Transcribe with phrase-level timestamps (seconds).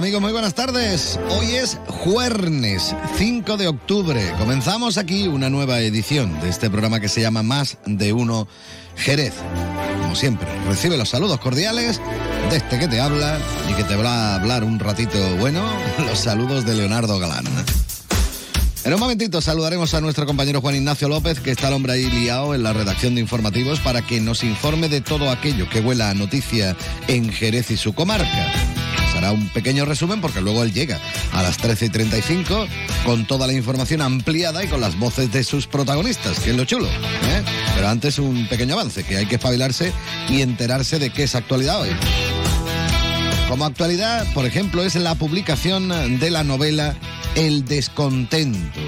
[0.00, 0.22] ¿Qué tal amigos?
[0.22, 1.20] Muy buenas tardes.
[1.28, 4.32] Hoy es jueves 5 de octubre.
[4.38, 8.48] Comenzamos aquí una nueva edición de este programa que se llama Más de Uno
[8.96, 9.34] Jerez.
[10.00, 12.00] Como siempre, recibe los saludos cordiales
[12.48, 13.38] de este que te habla
[13.70, 15.62] y que te va a hablar un ratito bueno,
[15.98, 17.44] los saludos de Leonardo Galán.
[18.84, 22.08] En un momentito saludaremos a nuestro compañero Juan Ignacio López, que está el hombre ahí
[22.08, 26.08] liado en la redacción de informativos, para que nos informe de todo aquello que huela
[26.08, 26.74] a noticia
[27.06, 28.79] en Jerez y su comarca.
[29.20, 30.98] Será un pequeño resumen porque luego él llega
[31.32, 32.66] a las 13 y 35
[33.04, 36.64] con toda la información ampliada y con las voces de sus protagonistas, que es lo
[36.64, 36.86] chulo.
[36.86, 37.42] ¿eh?
[37.74, 39.92] Pero antes un pequeño avance, que hay que espabilarse
[40.30, 41.90] y enterarse de qué es actualidad hoy.
[43.50, 46.96] Como actualidad, por ejemplo, es la publicación de la novela
[47.34, 48.80] El descontento.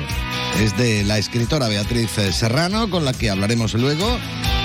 [0.63, 4.19] Es de la escritora Beatriz Serrano, con la que hablaremos luego.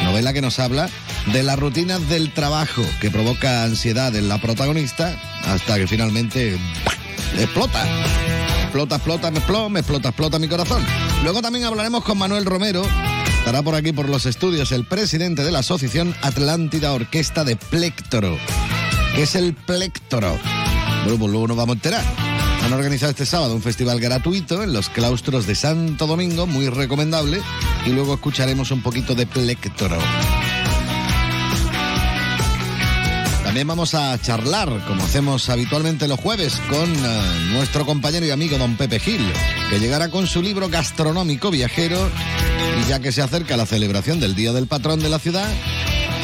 [0.06, 0.90] Novela que nos habla
[1.34, 5.14] de las rutinas del trabajo que provoca ansiedad en la protagonista
[5.46, 6.58] hasta que finalmente
[7.38, 7.86] explota.
[8.64, 10.84] Explota, explota, me explota, me explota, explota mi corazón.
[11.24, 12.84] Luego también hablaremos con Manuel Romero.
[13.40, 18.38] Estará por aquí por los estudios el presidente de la Asociación Atlántida Orquesta de Plectoro.
[19.16, 20.38] ¿Qué es el Plectoro?
[21.04, 22.04] Bueno, pues luego nos vamos a enterar.
[22.64, 27.42] Han organizado este sábado un festival gratuito en los claustros de Santo Domingo, muy recomendable,
[27.86, 29.98] y luego escucharemos un poquito de Plectoro.
[33.58, 37.22] También vamos a charlar, como hacemos habitualmente los jueves, con eh,
[37.54, 39.34] nuestro compañero y amigo don Pepe Gil,
[39.72, 41.98] que llegará con su libro gastronómico viajero
[42.80, 45.50] y ya que se acerca la celebración del Día del Patrón de la ciudad,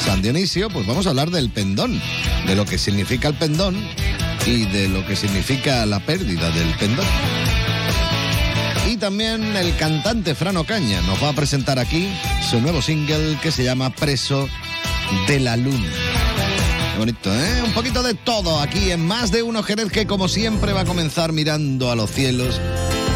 [0.06, 2.00] San Dionisio, pues vamos a hablar del pendón,
[2.46, 3.84] de lo que significa el pendón
[4.46, 7.08] y de lo que significa la pérdida del pendón.
[8.88, 12.14] Y también el cantante Frano Caña nos va a presentar aquí
[12.48, 14.48] su nuevo single que se llama Preso
[15.28, 15.90] de la Luna.
[16.94, 17.64] Qué bonito, ¿eh?
[17.66, 20.86] Un poquito de todo aquí en Más de Uno Jerez que como siempre va a
[20.86, 22.62] comenzar mirando a los cielos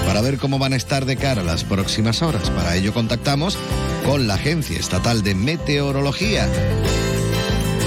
[0.08, 2.50] para ver cómo van a estar de cara las próximas horas.
[2.50, 3.56] Para ello contactamos
[4.04, 6.50] con la Agencia Estatal de Meteorología.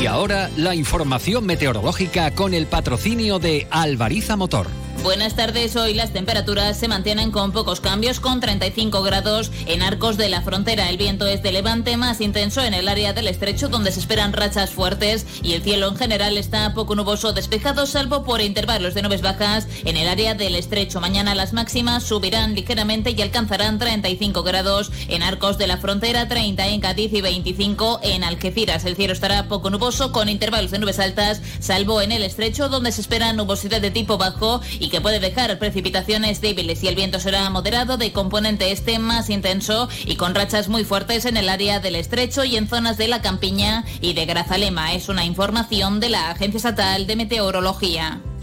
[0.00, 4.79] Y ahora la información meteorológica con el patrocinio de Alvariza Motor.
[5.02, 10.18] Buenas tardes, hoy las temperaturas se mantienen con pocos cambios, con 35 grados en arcos
[10.18, 10.90] de la frontera.
[10.90, 14.34] El viento es de levante más intenso en el área del estrecho, donde se esperan
[14.34, 19.00] rachas fuertes y el cielo en general está poco nuboso despejado, salvo por intervalos de
[19.00, 21.00] nubes bajas en el área del estrecho.
[21.00, 26.68] Mañana las máximas subirán ligeramente y alcanzarán 35 grados en arcos de la frontera, 30
[26.68, 28.84] en Cádiz y 25 en Algeciras.
[28.84, 32.92] El cielo estará poco nuboso con intervalos de nubes altas, salvo en el estrecho, donde
[32.92, 37.20] se espera nubosidad de tipo bajo y que puede dejar precipitaciones débiles y el viento
[37.20, 41.80] será moderado de componente este más intenso y con rachas muy fuertes en el área
[41.80, 44.92] del estrecho y en zonas de la campiña y de Grazalema.
[44.92, 48.20] Es una información de la Agencia Estatal de Meteorología.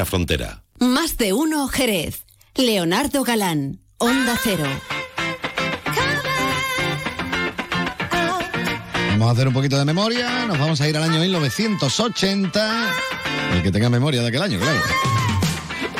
[0.00, 0.62] la Frontera.
[0.78, 2.24] Más de uno Jerez.
[2.54, 4.64] Leonardo Galán, Onda Cero.
[9.10, 12.90] Vamos a hacer un poquito de memoria, nos vamos a ir al año 1980.
[13.52, 14.80] El que tenga memoria de aquel año, claro.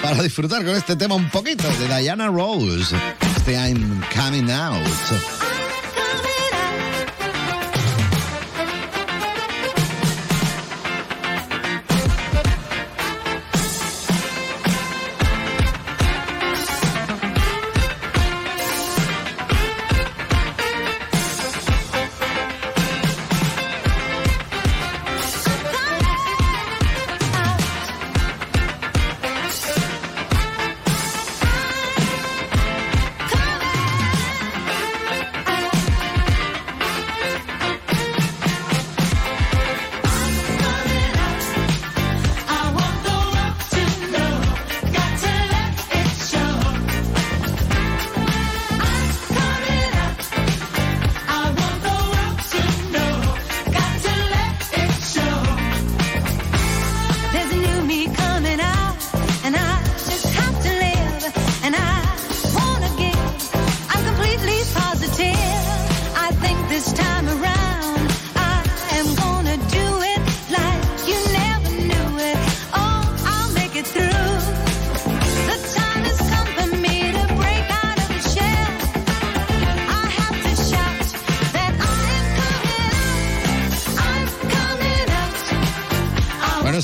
[0.01, 2.97] Para disfrutar con este tema un poquito de Diana Rose.
[3.37, 5.50] Este I'm Coming Out.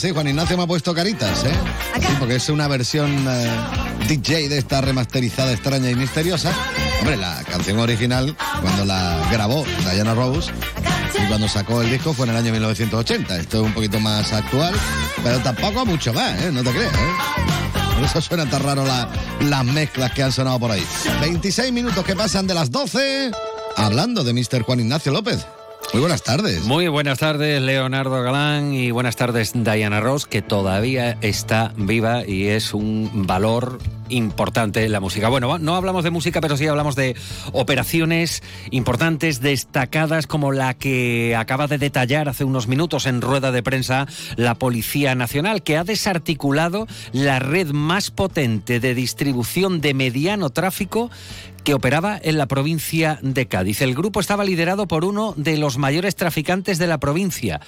[0.08, 1.53] Sí, Juan Ignacio me ha puesto caritas, ¿eh?
[2.00, 3.50] Sí, porque es una versión eh,
[4.08, 6.53] DJ de esta remasterizada extraña y misteriosa.
[7.00, 10.50] Hombre, la canción original, cuando la grabó Diana Rose
[11.23, 13.37] y cuando sacó el disco fue en el año 1980.
[13.38, 14.75] Esto es un poquito más actual,
[15.23, 16.50] pero tampoco mucho más, ¿eh?
[16.53, 17.12] No te creas, ¿eh?
[17.97, 19.08] Por eso suenan tan raro la-
[19.41, 20.85] las mezclas que han sonado por ahí.
[21.20, 23.31] 26 minutos que pasan de las 12,
[23.76, 24.62] hablando de Mr.
[24.62, 25.47] Juan Ignacio López.
[25.93, 26.65] Muy buenas tardes.
[26.65, 32.49] Muy buenas tardes, Leonardo Galán, y buenas tardes, Diana Ross, que todavía está viva y
[32.49, 33.79] es un valor
[34.09, 35.29] importante en la música.
[35.29, 37.17] Bueno, no hablamos de música, pero sí hablamos de
[37.53, 43.62] operaciones importantes, destacadas, como la que acaba de detallar hace unos minutos en rueda de
[43.62, 44.06] prensa
[44.37, 51.11] la Policía Nacional, que ha desarticulado la red más potente de distribución de mediano tráfico
[51.67, 53.83] que operaba en la provincia de Cádiz.
[53.83, 57.61] El grupo estaba liderado por uno de los mayores traficantes de la provincia.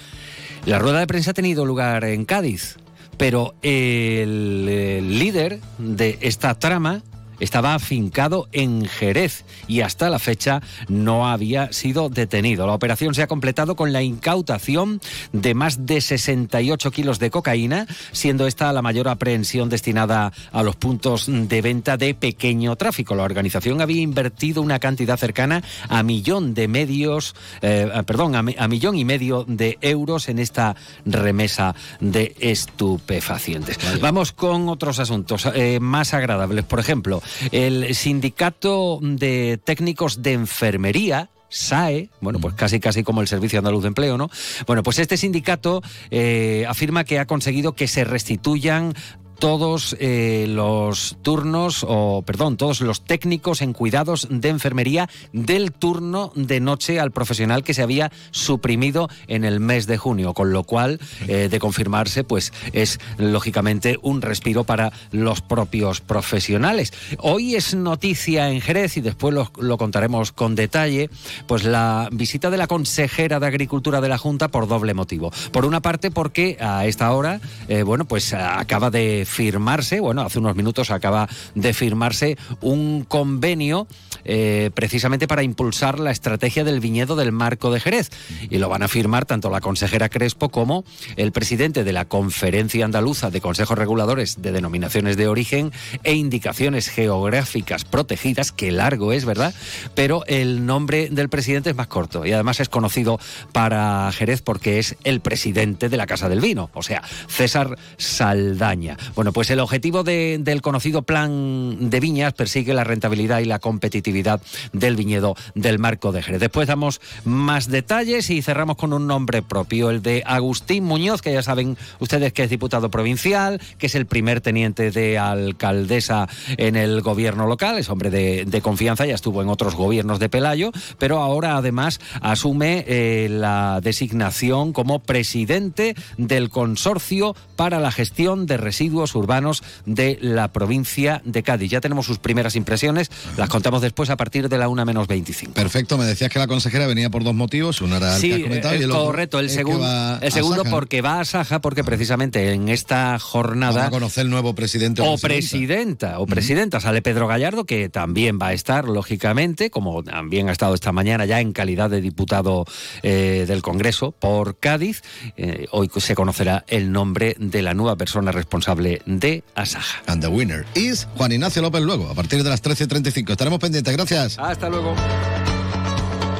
[0.65, 2.77] La rueda de prensa ha tenido lugar en Cádiz,
[3.17, 7.03] pero el, líder de esta trama
[7.39, 12.65] estaba afincado en Jerez y hasta la fecha no había sido detenido.
[12.67, 15.01] La operación se ha completado con la incautación
[15.33, 20.75] de más de 68 kilos de cocaína, siendo esta la mayor aprehensión destinada a los
[20.75, 23.15] puntos de venta de pequeño tráfico.
[23.15, 28.55] La organización había invertido una cantidad cercana a millón de medios, eh, perdón, a, mi-
[28.57, 30.75] a millón y medio de euros en esta
[31.05, 33.77] remesa de estupefacientes.
[34.01, 36.65] Vamos con otros asuntos eh, más agradables.
[36.65, 37.21] Por ejemplo,
[37.51, 41.29] el sindicato de técnicos de enfermería.
[41.51, 44.29] SAE, bueno, pues casi casi como el Servicio Andaluz de Empleo, ¿no?
[44.67, 45.81] Bueno, pues este sindicato
[46.11, 48.93] eh, afirma que ha conseguido que se restituyan
[49.39, 56.31] todos eh, los turnos, o perdón, todos los técnicos en cuidados de enfermería del turno
[56.35, 60.63] de noche al profesional que se había suprimido en el mes de junio, con lo
[60.63, 66.91] cual, eh, de confirmarse, pues es lógicamente un respiro para los propios profesionales.
[67.19, 71.09] Hoy es noticia en Jerez y después lo, lo contaremos con detalle,
[71.47, 75.31] pues la visita de la consejera de Agricultura de la Junta por doble motivo.
[75.51, 77.39] Por una parte, porque a esta hora,
[77.69, 83.87] eh, bueno, pues acaba de firmarse, bueno, hace unos minutos acaba de firmarse un convenio
[84.25, 88.09] eh, precisamente para impulsar la estrategia del viñedo del Marco de Jerez.
[88.49, 90.83] Y lo van a firmar tanto la consejera Crespo como
[91.15, 95.71] el presidente de la Conferencia Andaluza de Consejos Reguladores de Denominaciones de Origen
[96.03, 99.53] e Indicaciones Geográficas Protegidas, que largo es, ¿verdad?
[99.95, 103.19] Pero el nombre del presidente es más corto y además es conocido
[103.51, 108.97] para Jerez porque es el presidente de la Casa del Vino, o sea, César Saldaña.
[109.19, 113.59] Bueno, pues el objetivo de- del conocido plan de viñas persigue la rentabilidad y la
[113.59, 114.39] competitividad
[114.71, 116.39] del viñedo del Marco de Jerez.
[116.39, 121.33] Después damos más detalles y cerramos con un nombre propio, el de Agustín Muñoz, que
[121.33, 126.77] ya saben ustedes que es diputado provincial, que es el primer teniente de alcaldesa en
[126.77, 130.71] el gobierno local, es hombre de, de confianza, ya estuvo en otros gobiernos de Pelayo,
[130.97, 138.55] pero ahora además asume eh, la designación como presidente del consorcio para la gestión de
[138.55, 141.71] residuos urbanos de la provincia de Cádiz.
[141.71, 145.53] Ya tenemos sus primeras impresiones, las contamos después a partir de la una menos 25.
[145.53, 147.81] Perfecto, me decías que la consejera venía por dos motivos.
[147.81, 149.39] Uno era el que Sí, has comentado y eh, el otro correcto.
[149.39, 150.69] El, que a el segundo Saja.
[150.69, 155.01] porque va a Saja, porque precisamente en esta Vamos jornada a conocer el nuevo presidente
[155.01, 155.27] o presidenta.
[155.27, 160.51] presidenta o presidenta sale Pedro Gallardo que también va a estar lógicamente como también ha
[160.51, 162.65] estado esta mañana ya en calidad de diputado
[163.03, 165.01] eh, del Congreso por Cádiz
[165.37, 170.27] Eh, hoy se conocerá el nombre de la nueva persona responsable de Asaja And the
[170.29, 173.31] winner is Juan Ignacio López luego, a partir de las 13.35.
[173.31, 174.37] Estaremos pendientes, gracias.
[174.39, 174.95] hasta luego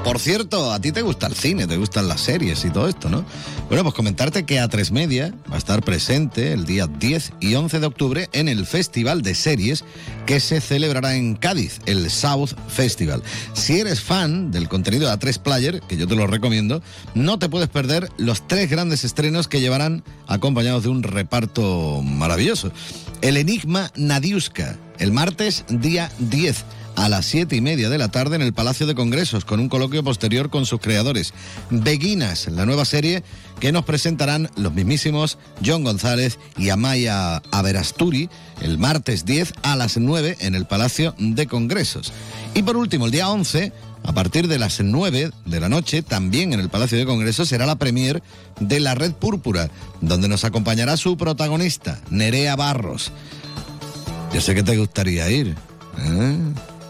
[0.04, 3.10] Por cierto, a ti te gusta el cine, te gustan las series y todo esto,
[3.10, 3.26] ¿no?
[3.68, 7.80] Bueno, pues comentarte que A3 Media va a estar presente el día 10 y 11
[7.80, 9.84] de octubre en el Festival de Series
[10.26, 13.22] que se celebrará en Cádiz, el South Festival.
[13.54, 16.82] Si eres fan del contenido de A3 Player, que yo te lo recomiendo,
[17.14, 22.72] no te puedes perder los tres grandes estrenos que llevarán acompañados de un reparto maravilloso.
[23.22, 26.66] El Enigma Nadiuska, el martes día 10
[27.00, 29.70] a las siete y media de la tarde en el Palacio de Congresos, con un
[29.70, 31.34] coloquio posterior con sus creadores.
[31.70, 33.24] Beguinas, la nueva serie
[33.62, 38.30] que nos presentarán los mismísimos John González y Amaya Averasturi
[38.62, 42.12] el martes 10 a las 9 en el Palacio de Congresos.
[42.54, 43.72] Y por último, el día 11,
[44.04, 47.66] a partir de las 9 de la noche, también en el Palacio de Congresos, será
[47.66, 48.22] la premier
[48.60, 49.70] de La Red Púrpura,
[50.02, 53.12] donde nos acompañará su protagonista, Nerea Barros.
[54.34, 55.56] Yo sé que te gustaría ir.
[55.98, 56.38] ¿eh?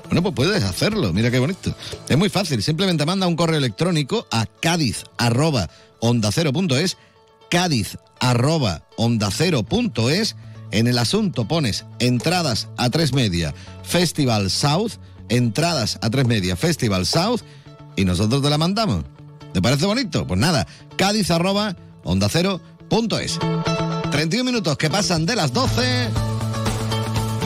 [0.10, 1.76] Bueno, pues puedes hacerlo, mira qué bonito.
[2.08, 6.98] Es muy fácil, simplemente manda un correo electrónico a cádiz arroba onda cero punto es
[7.52, 10.36] cádiz arroba onda cero punto es.
[10.72, 14.94] En el asunto pones entradas a tres media, Festival South,
[15.28, 17.42] entradas a tres media, Festival South,
[17.96, 19.04] y nosotros te la mandamos.
[19.54, 20.28] ¿Te parece bonito?
[20.28, 23.40] Pues nada, cádiz arroba onda cero punto es.
[24.12, 26.29] 31 minutos que pasan de las 12.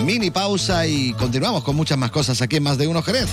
[0.04, 3.30] Mini pausa y continuamos con muchas más cosas aquí en Más de Uno Jerez.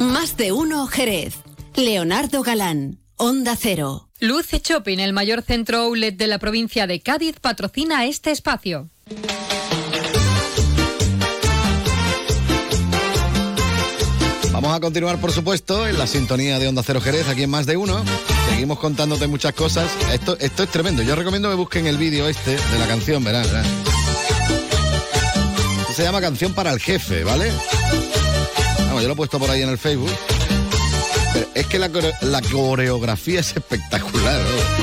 [0.00, 1.34] Más de uno Jerez.
[1.74, 4.08] Leonardo Galán, Onda Cero.
[4.18, 8.88] Luce Shopping, el mayor centro outlet de la provincia de Cádiz, patrocina este espacio.
[14.72, 17.66] Vamos a continuar, por supuesto, en la sintonía de Onda Cero Jerez, aquí en Más
[17.66, 18.02] de Uno.
[18.48, 19.90] Seguimos contándote muchas cosas.
[20.14, 21.02] Esto, esto es tremendo.
[21.02, 23.66] Yo recomiendo que busquen el vídeo este de la canción, verán, verán.
[25.80, 27.52] Esto se llama Canción para el Jefe, ¿vale?
[28.86, 30.10] Vamos, yo lo he puesto por ahí en el Facebook.
[31.54, 31.90] Es que la,
[32.22, 34.40] la coreografía es espectacular.
[34.40, 34.81] ¿no?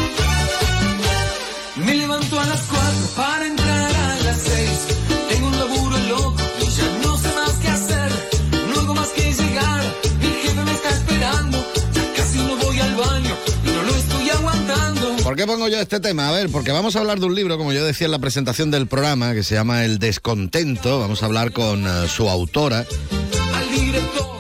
[15.69, 16.29] ¿Por qué pongo yo este tema?
[16.29, 18.71] A ver, porque vamos a hablar de un libro, como yo decía en la presentación
[18.71, 20.99] del programa, que se llama El Descontento.
[20.99, 22.87] Vamos a hablar con eh, su autora.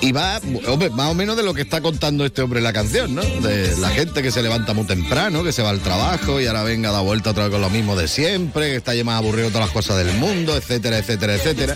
[0.01, 2.73] Y va, hombre, más o menos de lo que está contando este hombre en la
[2.73, 3.21] canción, ¿no?
[3.21, 6.63] De la gente que se levanta muy temprano, que se va al trabajo y ahora
[6.63, 9.17] venga a dar vuelta otra vez con lo mismo de siempre, que está ya más
[9.17, 11.75] aburrido todas las cosas del mundo, etcétera, etcétera, etcétera.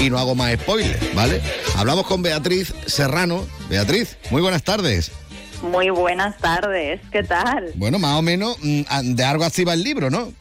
[0.00, 1.40] Y no hago más spoilers, ¿vale?
[1.76, 3.44] Hablamos con Beatriz Serrano.
[3.68, 5.10] Beatriz, muy buenas tardes.
[5.62, 7.70] Muy buenas tardes, ¿qué tal?
[7.76, 10.32] Bueno, más o menos mm, de algo así va el libro, ¿no?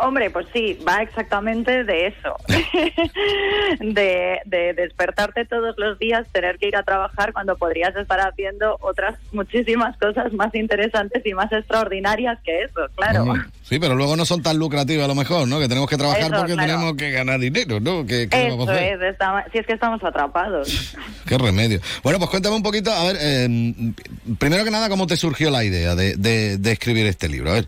[0.00, 2.36] Hombre, pues sí, va exactamente de eso,
[3.80, 8.76] de, de despertarte todos los días, tener que ir a trabajar cuando podrías estar haciendo
[8.80, 13.24] otras muchísimas cosas más interesantes y más extraordinarias que eso, claro.
[13.62, 15.58] Sí, pero luego no son tan lucrativas a lo mejor, ¿no?
[15.58, 16.72] Que tenemos que trabajar Eso, porque claro.
[16.72, 18.06] tenemos que ganar dinero, ¿no?
[18.06, 20.96] ¿Qué, qué Eso es, estamos- si es que estamos atrapados.
[21.26, 21.80] Qué remedio.
[22.04, 23.92] Bueno, pues cuéntame un poquito, a ver, eh,
[24.38, 27.50] primero que nada, ¿cómo te surgió la idea de, de- de escribir este libro?
[27.50, 27.66] A ver,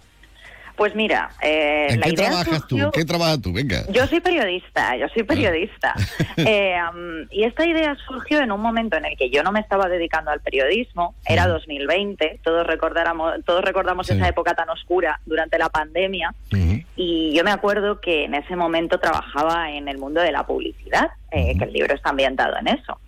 [0.79, 2.77] Pues mira, eh, ¿en la qué idea trabajas tú?
[2.79, 3.53] surgió- ¿En qué trabajas tú?
[3.53, 3.83] Venga.
[3.91, 5.93] Yo soy periodista, yo soy periodista.
[6.39, 9.59] Eh, um, y esta idea surgió en un momento en el que yo no me
[9.59, 14.13] estaba dedicando al periodismo, era 2020, todos recordáramos, todos recordamos Sí.
[14.15, 16.33] esa época tan oscura durante la pandemia,
[16.97, 21.09] y yo me acuerdo que en ese momento trabajaba en el mundo de la publicidad,
[21.33, 23.01] eh, que el libro está ambientado en eso.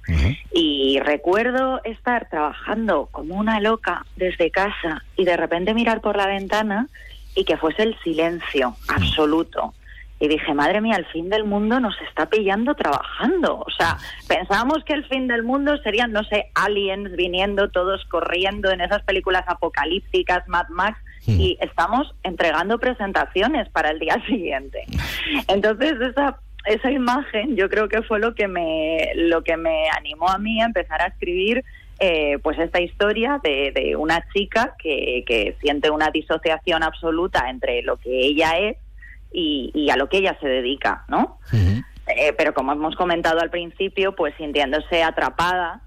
[0.53, 6.27] Y recuerdo estar trabajando como una loca desde casa y de repente mirar por la
[6.27, 6.89] ventana
[7.41, 9.73] y que fuese el silencio absoluto.
[10.19, 13.61] Y dije, madre mía, el fin del mundo nos está pillando trabajando.
[13.61, 13.97] O sea,
[14.29, 19.03] pensábamos que el fin del mundo serían, no sé, aliens viniendo todos corriendo en esas
[19.05, 24.85] películas apocalípticas, Mad Max, y estamos entregando presentaciones para el día siguiente.
[25.49, 30.29] Entonces, esa esa imagen yo creo que fue lo que me lo que me animó
[30.29, 31.65] a mí a empezar a escribir
[32.01, 37.83] eh, pues esta historia de, de una chica que, que siente una disociación absoluta entre
[37.83, 38.79] lo que ella es
[39.33, 41.39] y, y a lo que ella se dedica, ¿no?
[41.53, 45.83] Eh, pero como hemos comentado al principio, pues sintiéndose atrapada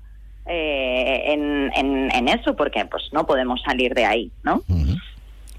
[0.45, 4.61] eh, en, en, en eso, porque pues no podemos salir de ahí, ¿no?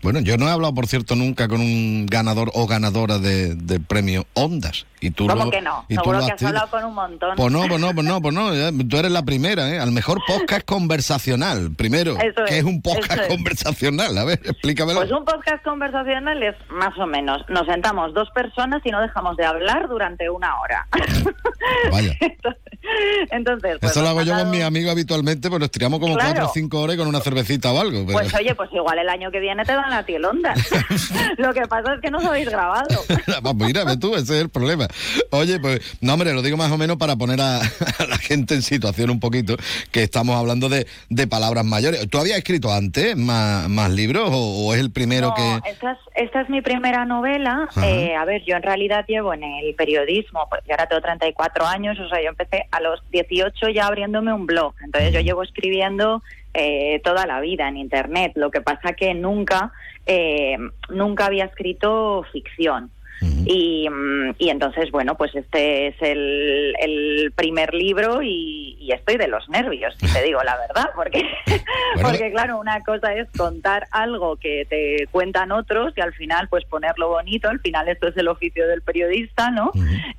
[0.04, 3.80] Bueno, yo no he hablado, por cierto, nunca con un ganador o ganadora de, del
[3.82, 4.86] premio Ondas.
[5.00, 5.84] Y tú ¿Cómo lo- que no?
[5.88, 7.36] y tú Seguro lo que has hablado con un montón.
[7.36, 8.50] Pues no, pues no, pues no, pues no.
[8.88, 9.78] Tú eres la primera, ¿eh?
[9.80, 11.72] Al mejor podcast conversacional.
[11.76, 13.28] Primero, Eso ¿qué es es, un podcast es.
[13.28, 14.16] conversacional?
[14.16, 15.00] A ver, explícamelo.
[15.00, 19.36] Pues un podcast conversacional es más o menos, nos sentamos dos personas y no dejamos
[19.36, 20.86] de hablar durante una hora.
[21.90, 22.16] Vaya.
[23.30, 26.30] Entonces, pues Eso lo hago yo con mis amigos habitualmente, pues nos tiramos como Claro.
[26.30, 28.04] cuatro o cinco horas con una cervecita o algo.
[28.06, 30.54] pero- Pues oye, pues igual el año que viene te dan a ti el onda.
[31.38, 32.86] Lo que pasa es que no os habéis grabado.
[33.42, 34.86] Pues mira, tú, ese es el problema.
[35.30, 37.58] Oye, pues, no, hombre, lo digo más o menos para poner a,
[37.98, 39.56] a la gente en situación un poquito,
[39.92, 42.08] que estamos hablando de, de palabras mayores.
[42.08, 45.70] ¿Tú habías escrito antes más, más libros o, o es el primero No, que...?
[45.70, 47.68] esta es, esta es mi primera novela.
[47.82, 51.66] Eh, a ver, yo en realidad llevo en el periodismo, pues yo ahora tengo 34
[51.66, 54.74] años, o sea, yo empecé a los 18 ya abriéndome un blog.
[54.84, 56.22] Entonces yo llevo escribiendo
[56.54, 58.32] eh, toda la vida en Internet.
[58.36, 59.72] Lo que pasa que nunca,
[60.06, 60.56] eh,
[60.88, 62.90] nunca había escrito ficción.
[63.20, 69.16] Y, mm, y entonces, bueno, pues este es el, el primer libro y, y estoy
[69.16, 71.22] de los nervios, si te digo la verdad, porque,
[71.94, 72.10] Bueno.
[72.10, 76.64] porque claro, una cosa es contar algo que te cuentan otros y al final pues
[76.66, 79.70] ponerlo bonito, al final esto es el oficio del periodista, ¿no?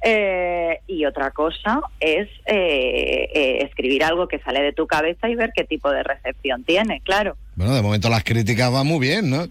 [0.04, 5.30] Eh, y y otra cosa es eh, eh, escribir algo que sale de tu cabeza
[5.30, 7.38] y ver qué tipo de recepción tiene, claro.
[7.56, 9.46] Bueno, de momento las críticas van muy bien, ¿no?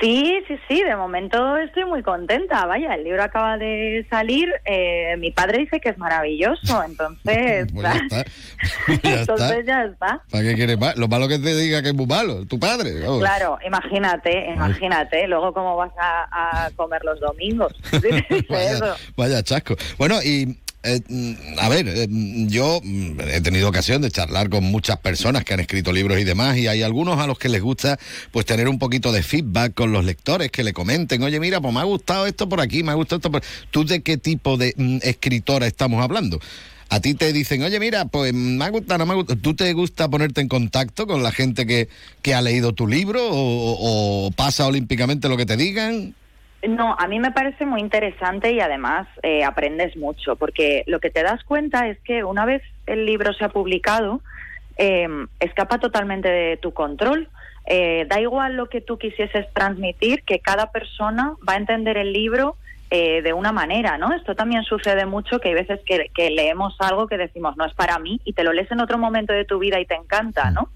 [0.00, 2.66] Sí, sí, sí, de momento estoy muy contenta.
[2.66, 4.50] Vaya, el libro acaba de salir.
[4.64, 7.66] eh, mi padre dice que es maravilloso, entonces.
[7.74, 8.24] Pues ya está.
[9.02, 9.64] ya entonces está.
[9.64, 10.22] ya está.
[10.30, 10.96] ¿Para qué quieres más?
[10.96, 13.00] Lo malo que te diga que es muy malo, tu padre.
[13.00, 13.20] vamos.
[13.20, 17.72] Claro, imagínate, imagínate, luego cómo vas a, a comer los domingos.
[19.16, 19.74] Vaya chasco.
[19.98, 24.50] Bueno, y eh, mm, a ver, eh, mm, yo mm, he tenido ocasión de charlar
[24.50, 27.48] con muchas personas que han escrito libros y demás, y hay algunos a los que
[27.48, 27.98] les gusta
[28.32, 31.72] pues tener un poquito de feedback con los lectores, que le comenten, oye, mira, pues
[31.72, 33.42] me ha gustado esto por aquí, me ha gustado esto por...
[33.70, 36.38] ¿Tú de qué tipo de escritora estamos hablando?
[36.90, 39.40] A ti te dicen, oye, mira, pues me ha gustado, no me ha gustado.
[39.40, 41.88] ¿Tú te gusta ponerte en contacto con la gente que,
[42.20, 46.14] que ha leído tu libro o pasa olímpicamente lo que te digan?
[46.68, 51.10] No, a mí me parece muy interesante y además eh, aprendes mucho, porque lo que
[51.10, 54.20] te das cuenta es que una vez el libro se ha publicado,
[54.76, 55.08] eh,
[55.40, 57.28] escapa totalmente de tu control.
[57.66, 62.12] Eh, da igual lo que tú quisieses transmitir, que cada persona va a entender el
[62.12, 62.56] libro
[62.90, 64.12] eh, de una manera, ¿no?
[64.12, 67.74] Esto también sucede mucho, que hay veces que, que leemos algo que decimos no es
[67.74, 70.50] para mí y te lo lees en otro momento de tu vida y te encanta,
[70.50, 70.68] ¿no?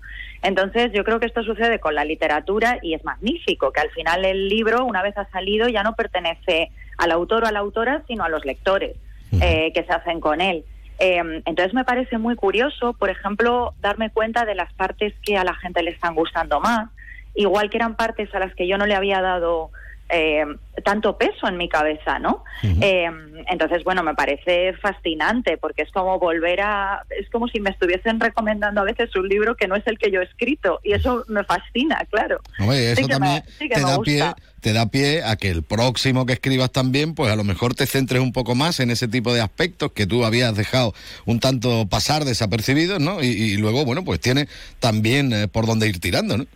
[0.43, 4.25] Entonces, yo creo que esto sucede con la literatura y es magnífico, que al final
[4.25, 8.03] el libro, una vez ha salido, ya no pertenece al autor o a la autora,
[8.07, 8.97] sino a los lectores
[9.41, 10.65] eh, que se hacen con él.
[11.01, 15.45] Eh, entonces, me parece muy curioso, por ejemplo, darme cuenta de las partes que a
[15.45, 16.89] la gente le están gustando más,
[17.35, 19.71] igual que eran partes a las que yo no le había dado
[20.11, 20.45] eh,
[20.85, 22.45] tanto peso en mi cabeza, ¿no?
[22.81, 23.09] Eh,
[23.51, 27.03] entonces, bueno, me parece fascinante porque es como volver a...
[27.11, 30.11] Es como si me estuviesen recomendando a veces un libro que no es el que
[30.11, 32.41] yo he escrito y eso me fascina, claro.
[32.59, 34.35] Eso Sí también me- sí que te me da gusta.
[34.35, 37.75] pie te da pie a que el próximo que escribas también, pues a lo mejor
[37.77, 40.95] te centres un poco más en ese tipo de aspectos que tú habías dejado
[41.27, 43.23] un tanto pasar desapercibidos, ¿no?
[43.23, 44.49] Y, y luego, bueno, pues tiene
[44.81, 46.47] también eh, por dónde ir tirando, ¿no?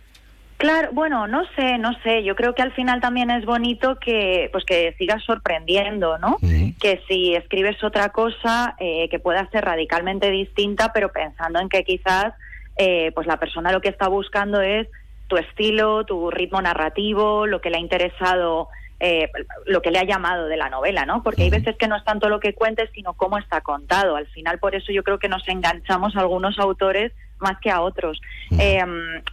[0.63, 2.23] Claro, bueno, no sé, no sé.
[2.23, 6.37] Yo creo que al final también es bonito que, pues, que sigas sorprendiendo, ¿no?
[6.79, 11.83] Que si escribes otra cosa eh, que pueda ser radicalmente distinta, pero pensando en que
[11.83, 12.33] quizás,
[12.77, 14.87] eh, pues la persona lo que está buscando es
[15.27, 18.69] tu estilo, tu ritmo narrativo, lo que le ha interesado,
[19.01, 19.29] eh,
[19.65, 21.23] lo que le ha llamado de la novela, ¿no?
[21.23, 24.15] Porque hay veces que no es tanto lo que cuentes, sino cómo está contado.
[24.15, 27.11] Al final, por eso yo creo que nos enganchamos a algunos autores
[27.43, 28.19] más que a otros.
[28.57, 28.83] Eh,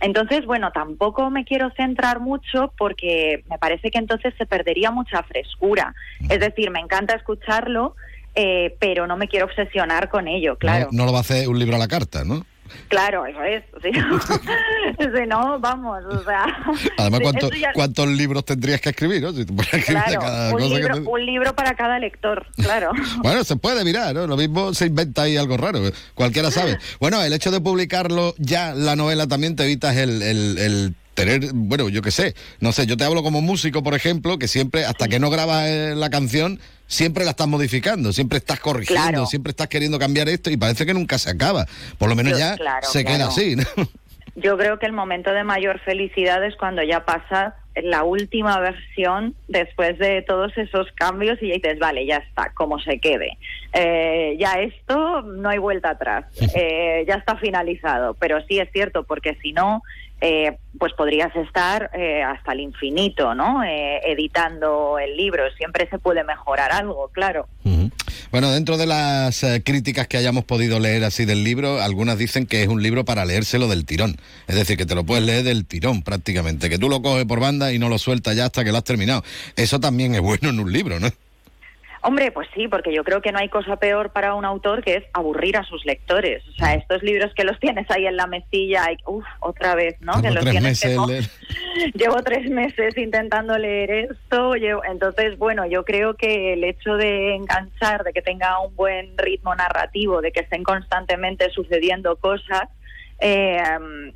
[0.01, 5.23] entonces, bueno, tampoco me quiero centrar mucho porque me parece que entonces se perdería mucha
[5.23, 5.95] frescura.
[6.29, 7.97] Es decir, me encanta escucharlo,
[8.35, 10.89] eh, pero no me quiero obsesionar con ello, claro.
[10.93, 12.45] No, no lo va a hacer un libro a la carta, ¿no?
[12.89, 13.63] Claro, eso es.
[13.83, 13.91] Sí.
[14.99, 16.45] Si no, vamos, o sea.
[16.99, 19.33] Además, sí, ¿cuánto- eso ya- ¿cuántos libros tendrías que escribir, no?
[19.33, 22.91] Si Claro, cada un cosa que libro, te- un libro para cada lector, claro.
[23.23, 24.27] Bueno, se puede mirar, ¿no?
[24.27, 25.81] Lo mismo se inventa ahí algo raro,
[26.15, 26.79] cualquiera sabe.
[27.01, 31.51] Bueno, el hecho de publicarlo ya, la novela, también te evitas el, el- el tener,
[31.53, 34.85] bueno, yo qué sé, no sé, yo te hablo como músico, por ejemplo, que siempre,
[34.85, 39.27] hasta que no grabas eh, la canción, siempre la estás modificando, siempre estás corrigiendo, Claro.
[39.27, 41.67] siempre estás queriendo cambiar esto y parece que nunca se acaba.
[41.99, 43.17] Por lo menos Yo- ya claro, se claro.
[43.17, 43.63] queda así, ¿no?
[44.35, 49.35] Yo creo que el momento de mayor felicidad es cuando ya pasas la última versión
[49.49, 53.39] después de todos esos cambios y ya dices, vale, ya está, como se quede.
[53.73, 58.15] Eh, ya esto no hay vuelta atrás, Eh, ya está finalizado.
[58.15, 59.83] Pero sí es cierto, porque si no,
[60.21, 63.65] eh, pues podrías estar eh, hasta el infinito, ¿no?
[63.65, 65.51] Eh, editando el libro.
[65.53, 67.47] Siempre se puede mejorar algo, claro.
[68.31, 72.47] Bueno, dentro de las eh, críticas que hayamos podido leer así del libro, algunas dicen
[72.47, 74.17] que es un libro para leérselo del tirón.
[74.47, 77.41] Es decir, que te lo puedes leer del tirón prácticamente, que tú lo coges por
[77.41, 79.25] banda y no lo sueltas ya hasta que lo has terminado.
[79.57, 81.11] Eso también es bueno en un libro, ¿no?
[82.03, 84.95] Hombre, pues sí, porque yo creo que no hay cosa peor para un autor que
[84.97, 86.43] es aburrir a sus lectores.
[86.49, 89.97] O sea, estos libros que los tienes ahí en la mesilla, y, uf, otra vez,
[90.01, 90.15] ¿no?
[90.15, 91.25] que Tengo los tres tienes que meses leer.
[91.95, 94.55] Llevo tres meses intentando leer esto.
[94.55, 99.17] llevo- Entonces, bueno, yo creo que el hecho de enganchar, de que tenga un buen
[99.19, 102.63] ritmo narrativo, de que estén constantemente sucediendo cosas,
[103.21, 103.63] eh,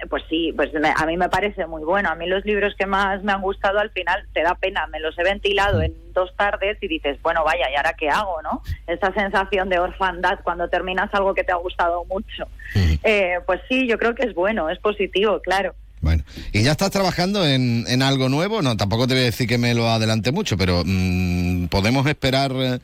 [0.09, 2.09] pues sí, pues me- a mí me parece muy bueno.
[2.11, 5.01] A mí los libros que más me han gustado al final te da pena, me
[5.01, 8.63] los he ventilado en dos tardes y dices, bueno, vaya, ¿y ahora qué hago, no?
[8.87, 12.47] Esa sensación de orfandad cuando terminas algo que te ha gustado mucho.
[13.03, 15.75] Eh, pues sí, yo creo que es bueno, es positivo, claro.
[16.53, 18.61] ¿Y ya estás trabajando en, en algo nuevo?
[18.61, 22.53] No, tampoco te voy a decir que me lo adelante mucho, pero mm, ¿podemos esperar
[22.57, 22.79] eh,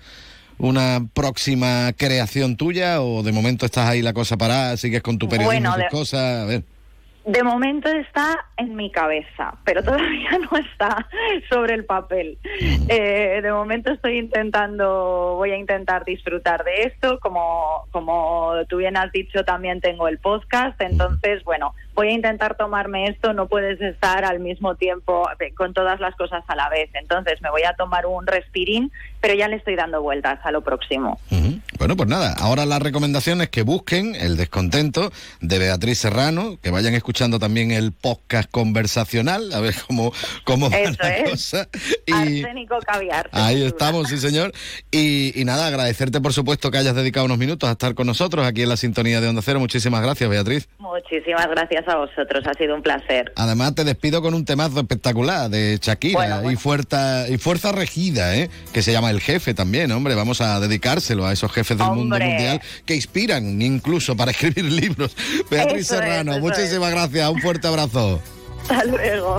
[0.61, 5.29] una próxima creación tuya o de momento estás ahí la cosa parada, sigues con tu
[5.29, 6.42] periodismo Bueno, y tus de- cosas?
[6.42, 6.62] A ver.
[7.27, 11.07] De momento está en mi cabeza, pero todavía no está
[11.51, 12.38] sobre el papel.
[12.88, 17.20] Eh, de momento estoy intentando, voy a intentar disfrutar de esto.
[17.20, 20.81] Como, como tú bien has dicho, también tengo el podcast.
[20.81, 23.34] Entonces, bueno, voy a intentar tomarme esto.
[23.34, 26.88] No puedes estar al mismo tiempo eh, con todas las cosas a la vez.
[26.94, 30.62] Entonces, me voy a tomar un respirín, pero ya le estoy dando vueltas a lo
[30.62, 31.20] próximo.
[31.78, 35.10] Bueno, pues nada, ahora la recomendación es que busquen El descontento
[35.40, 40.12] de Beatriz Serrano, que vayan escuchando también el podcast conversacional, a ver cómo,
[40.44, 41.30] cómo va Eso la es.
[41.30, 41.68] cosa.
[42.06, 43.28] Y Arsénico caviar.
[43.32, 44.52] ahí estamos, sí señor.
[44.90, 48.46] Y, y nada, agradecerte por supuesto que hayas dedicado unos minutos a estar con nosotros
[48.46, 49.60] aquí en la sintonía de Onda Cero.
[49.60, 50.68] Muchísimas gracias, Beatriz.
[50.78, 53.33] Muchísimas gracias a vosotros, ha sido un placer.
[53.37, 56.50] Además te despido con un temazo espectacular de Shakira Bueno, bueno.
[56.53, 58.48] y fuerza y fuerza regida, ¿eh?
[58.72, 62.18] que se llama El Jefe también, hombre, vamos a dedicárselo a esos jefes del mundo
[62.18, 65.16] mundial que inspiran incluso para escribir libros.
[65.50, 68.20] Beatriz Eso es, Serrano, eso muchísimas gracias, un fuerte abrazo.
[68.68, 69.38] Hasta luego.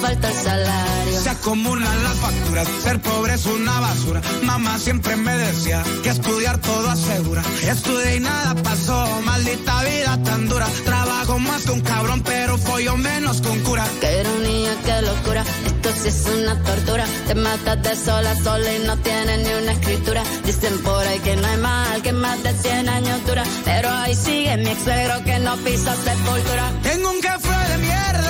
[0.00, 1.20] Falta el salario.
[1.20, 4.20] Se acumulan las facturas, ser pobre es una basura.
[4.42, 7.42] Mamá siempre me decía que estudiar todo asegura.
[7.62, 10.66] Estudié y nada pasó, maldita vida tan dura.
[10.84, 13.84] Trabajo más que un cabrón, pero follo menos un cura.
[14.00, 15.44] Qué ironía, qué locura.
[15.66, 17.04] Esto sí es una tortura.
[17.26, 20.22] Te matas de sol a sol y no tienes ni una escritura.
[20.44, 23.44] Dicen por ahí que no hay mal, que más de 100 años dura.
[23.64, 26.72] Pero ahí sigue mi ex suegro que no pisa sepultura.
[26.82, 28.29] Tengo un café de mierda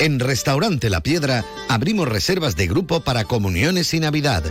[0.00, 4.42] En Restaurante La Piedra abrimos reservas de grupo para comuniones y Navidad.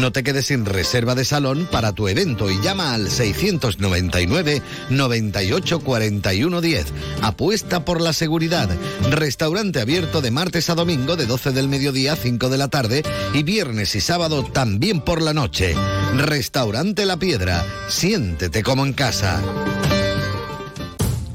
[0.00, 5.80] No te quedes sin reserva de salón para tu evento y llama al 699 98
[5.80, 6.86] 41 10.
[7.22, 8.68] Apuesta por la seguridad.
[9.10, 13.02] Restaurante abierto de martes a domingo de 12 del mediodía a 5 de la tarde
[13.34, 15.74] y viernes y sábado también por la noche.
[16.16, 17.64] Restaurante La Piedra.
[17.88, 19.40] Siéntete como en casa.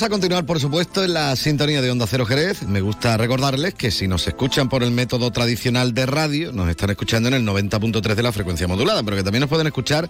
[0.00, 2.62] Vamos a continuar, por supuesto, en la sintonía de Onda Cero Jerez.
[2.62, 6.88] Me gusta recordarles que si nos escuchan por el método tradicional de radio, nos están
[6.88, 10.08] escuchando en el 90.3 de la frecuencia modulada, pero que también nos pueden escuchar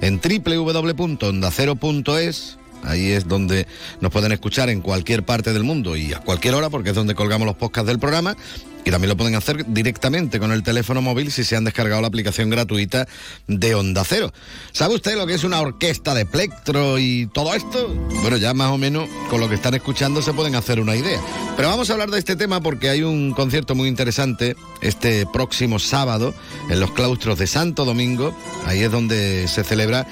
[0.00, 2.58] en www.ondacero.es.
[2.82, 3.66] Ahí es donde
[4.00, 7.14] nos pueden escuchar en cualquier parte del mundo y a cualquier hora, porque es donde
[7.14, 8.36] colgamos los podcasts del programa.
[8.84, 12.08] Y también lo pueden hacer directamente con el teléfono móvil si se han descargado la
[12.08, 13.06] aplicación gratuita
[13.46, 14.32] de Onda Cero.
[14.72, 17.88] ¿Sabe usted lo que es una orquesta de plectro y todo esto?
[18.22, 21.20] Bueno, ya más o menos con lo que están escuchando se pueden hacer una idea.
[21.56, 25.78] Pero vamos a hablar de este tema porque hay un concierto muy interesante este próximo
[25.78, 26.34] sábado
[26.68, 28.36] en los claustros de Santo Domingo.
[28.66, 30.08] Ahí es donde se celebra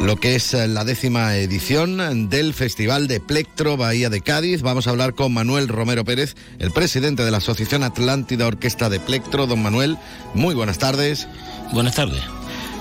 [0.00, 4.62] lo que es eh, la décima edición del Festival de Plectro Bahía de Cádiz.
[4.62, 9.00] Vamos a hablar con Manuel Romero Pérez, el presidente de la Asociación Atlántida Orquesta de
[9.00, 9.46] Plectro.
[9.46, 9.98] Don Manuel,
[10.34, 11.26] muy buenas tardes.
[11.72, 12.22] Buenas tardes.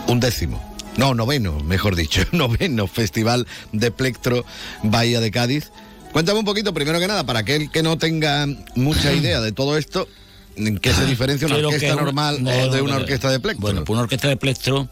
[0.07, 0.61] Un décimo.
[0.95, 4.45] No, noveno, mejor dicho, noveno Festival de Plectro
[4.83, 5.71] Bahía de Cádiz.
[6.11, 9.77] Cuéntame un poquito, primero que nada, para aquel que no tenga mucha idea de todo
[9.77, 10.07] esto,
[10.55, 13.61] ¿en qué se diferencia una orquesta normal no, o de una orquesta de plectro?
[13.61, 14.89] Bueno, pues una orquesta de plectro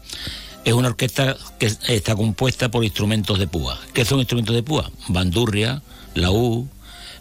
[0.66, 3.78] es una orquesta que está compuesta por instrumentos de púa.
[3.94, 4.90] ¿Qué son instrumentos de púa?
[5.06, 5.80] Bandurria,
[6.14, 6.66] laúd,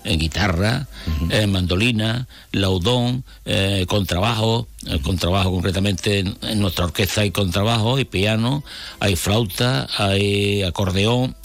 [0.03, 0.88] eh, guitarra,
[1.29, 8.63] eh, mandolina, laudón, eh, contrabajo, el contrabajo concretamente en, nuestra orquesta hay contrabajo, hay piano,
[9.00, 11.36] hay flauta, hay acordeón,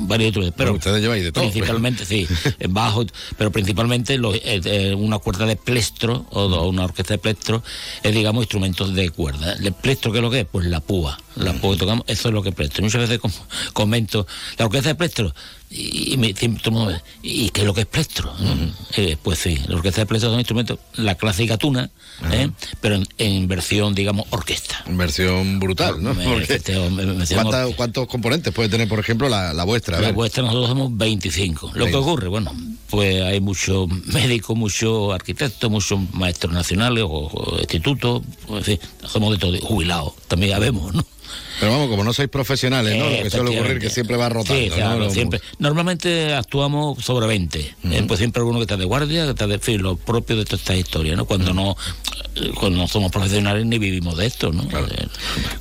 [0.00, 0.54] varios instrumentos.
[0.56, 1.44] Pero ustedes lleváis de todo.
[1.50, 2.26] Principalmente, sí,
[2.68, 3.04] bajo,
[3.36, 7.62] pero principalmente los, eh, eh, una cuerda de plestro o una orquesta de plestro
[8.02, 9.54] es, digamos, instrumentos de cuerda.
[9.54, 10.46] ¿El plestro qué es lo que es?
[10.50, 11.18] Pues la púa.
[11.36, 12.82] La púa que tocamos, eso es lo que es plestro.
[12.82, 13.32] Muchas veces com-
[13.72, 14.26] comento,
[14.58, 15.32] la orquesta de plestro,
[15.70, 16.34] y, y me,
[17.22, 18.34] ¿y qué es lo que es plestro?
[18.96, 21.90] Eh, pues sí, la orquesta de plestro son instrumentos, la clásica tuna,
[22.32, 22.50] ¿eh?
[22.80, 24.82] Pero en, en versión, digamos, orquesta.
[24.86, 26.12] En versión brutal, ¿no?
[26.40, 30.00] Este, me- me- me- ¿Cuánta- ¿Cuántos componentes puede tener, por ejemplo, la, la vuestra?
[30.00, 31.66] La vuestra nosotros somos 25.
[31.68, 31.96] Lo que 20.
[31.98, 32.52] ocurre, bueno,
[32.88, 38.88] pues hay muchos médicos, muchos arquitectos, muchos maestros nacionales o, o institutos, pues, en fin,
[39.06, 41.04] somos de todo, jubilados, también ya vemos, ¿no?
[41.60, 43.10] Pero vamos, como no sois profesionales, ¿no?
[43.10, 45.40] Lo que suele ocurrir que siempre va rotando, Sí, claro, siempre.
[45.58, 47.74] Normalmente actuamos sobre 20.
[47.84, 50.44] eh, pues siempre alguno que está de guardia, que está de fin, lo propio de
[50.44, 51.24] todas estas historias, ¿no?
[51.26, 51.76] Cuando no
[52.58, 54.62] cuando no somos profesionales ni vivimos de esto, ¿no?
[54.62, 55.06] Eh,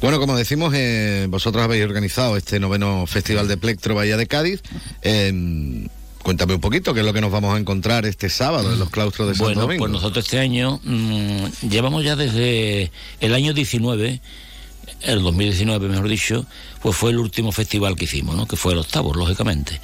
[0.02, 4.62] Bueno, como decimos, eh, vosotros habéis organizado este noveno Festival de Plectro Bahía de Cádiz.
[5.02, 5.88] Eh,
[6.22, 8.90] cuéntame un poquito qué es lo que nos vamos a encontrar este sábado en los
[8.90, 9.80] claustros de Santo Bueno, Domingo.
[9.84, 14.22] pues nosotros este año mm, llevamos ya desde el año 19,
[15.02, 16.46] el 2019 mejor dicho,
[16.82, 18.48] pues fue el último festival que hicimos, ¿no?
[18.48, 19.80] Que fue el octavo, lógicamente.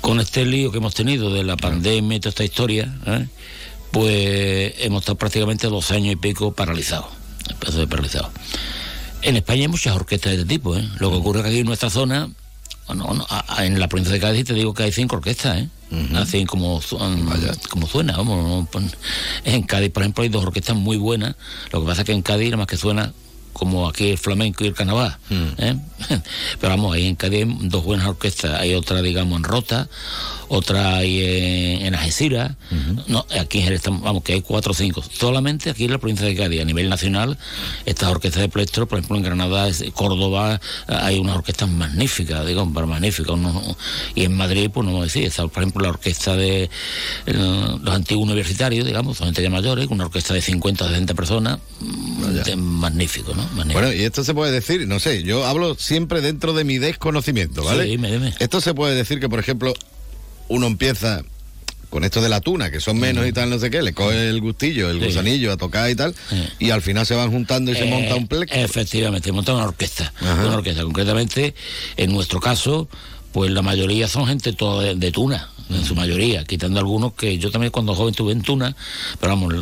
[0.00, 3.26] Con este lío que hemos tenido de la pandemia y toda esta historia, ¿eh?
[3.90, 7.06] pues hemos estado prácticamente dos años y pico paralizados,
[7.74, 8.30] de paralizados.
[9.22, 10.88] En España hay muchas orquestas de este tipo, ¿eh?
[10.98, 12.28] Lo que ocurre es que aquí en nuestra zona,
[12.86, 15.68] bueno, a- a- en la provincia de Cádiz te digo que hay cinco orquestas, ¿eh?
[16.16, 16.98] Así como, su-
[17.70, 18.44] como suena, vamos.
[18.46, 18.84] no, pues,
[19.44, 21.34] En Cádiz, por ejemplo, hay dos orquestas muy buenas.
[21.72, 23.12] Lo que pasa es que en Cádiz nada más que suena
[23.56, 25.16] como aquí el flamenco y el carnaval.
[25.30, 25.76] ¿eh?
[26.60, 28.60] Pero vamos, ahí en Cádiz dos buenas orquestas.
[28.60, 29.88] Hay otra, digamos, en Rota,
[30.48, 32.52] otra hay en, en Algeciras.
[33.08, 35.02] no, aquí en vamos, que hay cuatro o cinco.
[35.12, 37.38] Solamente aquí en la provincia de Cádiz, a nivel nacional,
[37.84, 42.64] estas orquestas de plectro, por ejemplo, en Granada, Córdoba, eh, hay unas orquestas magníficas, digo,
[42.66, 43.36] magníficas.
[44.14, 46.68] y en Madrid, pues no vamos a decir, está, por ejemplo, la orquesta de eh,
[47.82, 51.58] los antiguos universitarios, digamos, son gente ya mayores, una orquesta de 50 o 60 personas,
[51.80, 53.42] mm, de- magnífico, ¿no?
[53.54, 53.72] Magnífico.
[53.80, 57.64] Bueno, y esto se puede decir, no sé, yo hablo siempre dentro de mi desconocimiento,
[57.64, 57.84] ¿vale?
[57.84, 58.34] Sí, dime, dime.
[58.38, 59.74] Esto se puede decir que, por ejemplo,
[60.48, 61.22] uno empieza
[61.90, 64.28] con esto de la tuna, que son menos y tal, no sé qué, le coge
[64.28, 65.06] el gustillo, el Sí.
[65.06, 66.14] gusanillo a tocar y tal,
[66.58, 68.58] y al final se van juntando y se Eh, monta un plectro.
[68.60, 70.12] Efectivamente, monta una orquesta.
[70.20, 70.82] Una orquesta.
[70.82, 71.54] Concretamente,
[71.96, 72.88] en nuestro caso,
[73.32, 77.38] pues la mayoría son gente toda de, de Tuna, en su mayoría, quitando algunos que
[77.38, 78.76] yo también cuando joven estuve en Tuna,
[79.20, 79.54] pero vamos,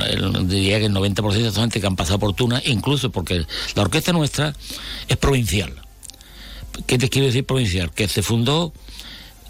[0.49, 3.44] diría que el 90% son gente que han pasado por Tuna, incluso porque
[3.75, 4.55] la orquesta nuestra
[5.09, 5.73] es provincial.
[6.87, 7.92] ¿Qué te quiero decir provincial?
[7.92, 8.73] Que se fundó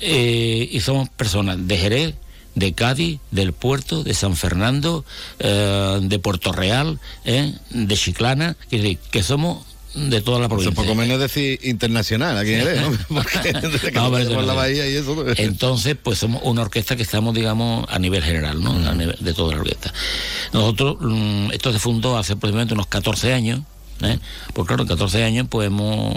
[0.00, 2.14] eh, y somos personas de Jerez,
[2.54, 5.04] de Cádiz, del puerto, de San Fernando,
[5.38, 10.74] eh, de Puerto Real, eh, de Chiclana, que somos de toda la provincia.
[10.74, 12.98] poco menos decir internacional, aquí en Jerez, ¿no?
[13.09, 15.24] Porque desde que No, la bahía y eso.
[15.37, 18.72] Entonces, pues somos una orquesta que estamos, digamos, a nivel general, ¿no?
[18.88, 19.92] A nivel de toda la orquesta.
[20.52, 23.61] Nosotros, mm, esto se fundó hace aproximadamente unos 14 años,
[24.02, 24.18] ¿eh?
[24.52, 26.14] Pues claro, en 14 años, pues hemos,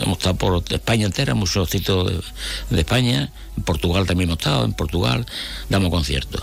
[0.00, 2.20] hemos estado por España entera, muchos sitios de,
[2.74, 5.26] de España, en Portugal también hemos estado, en Portugal,
[5.68, 6.42] damos conciertos.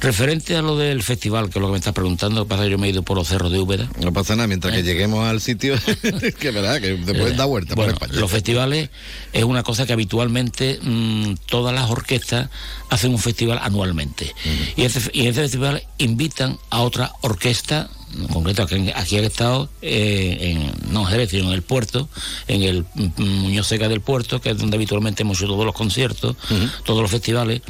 [0.00, 2.70] Referente a lo del festival, que es lo que me estás preguntando, que pasa que
[2.70, 3.88] yo me he ido por los cerros de Úbeda.
[4.00, 5.74] No pasa nada, mientras que lleguemos al sitio,
[6.40, 8.20] que verdad, que te puedes dar vuelta por Bueno, España.
[8.20, 8.90] los festivales
[9.32, 12.50] es una cosa que habitualmente mm, todas las orquestas
[12.90, 14.34] hacen un festival anualmente.
[14.76, 20.38] y, ese, y ese festival invitan a otra orquesta, en concreto aquí, aquí estado eh,
[20.40, 22.08] en, no en Jerez, sino en el puerto,
[22.48, 26.36] en el Muñoz Seca del puerto, que es donde habitualmente hemos hecho todos los conciertos,
[26.84, 27.62] todos los festivales,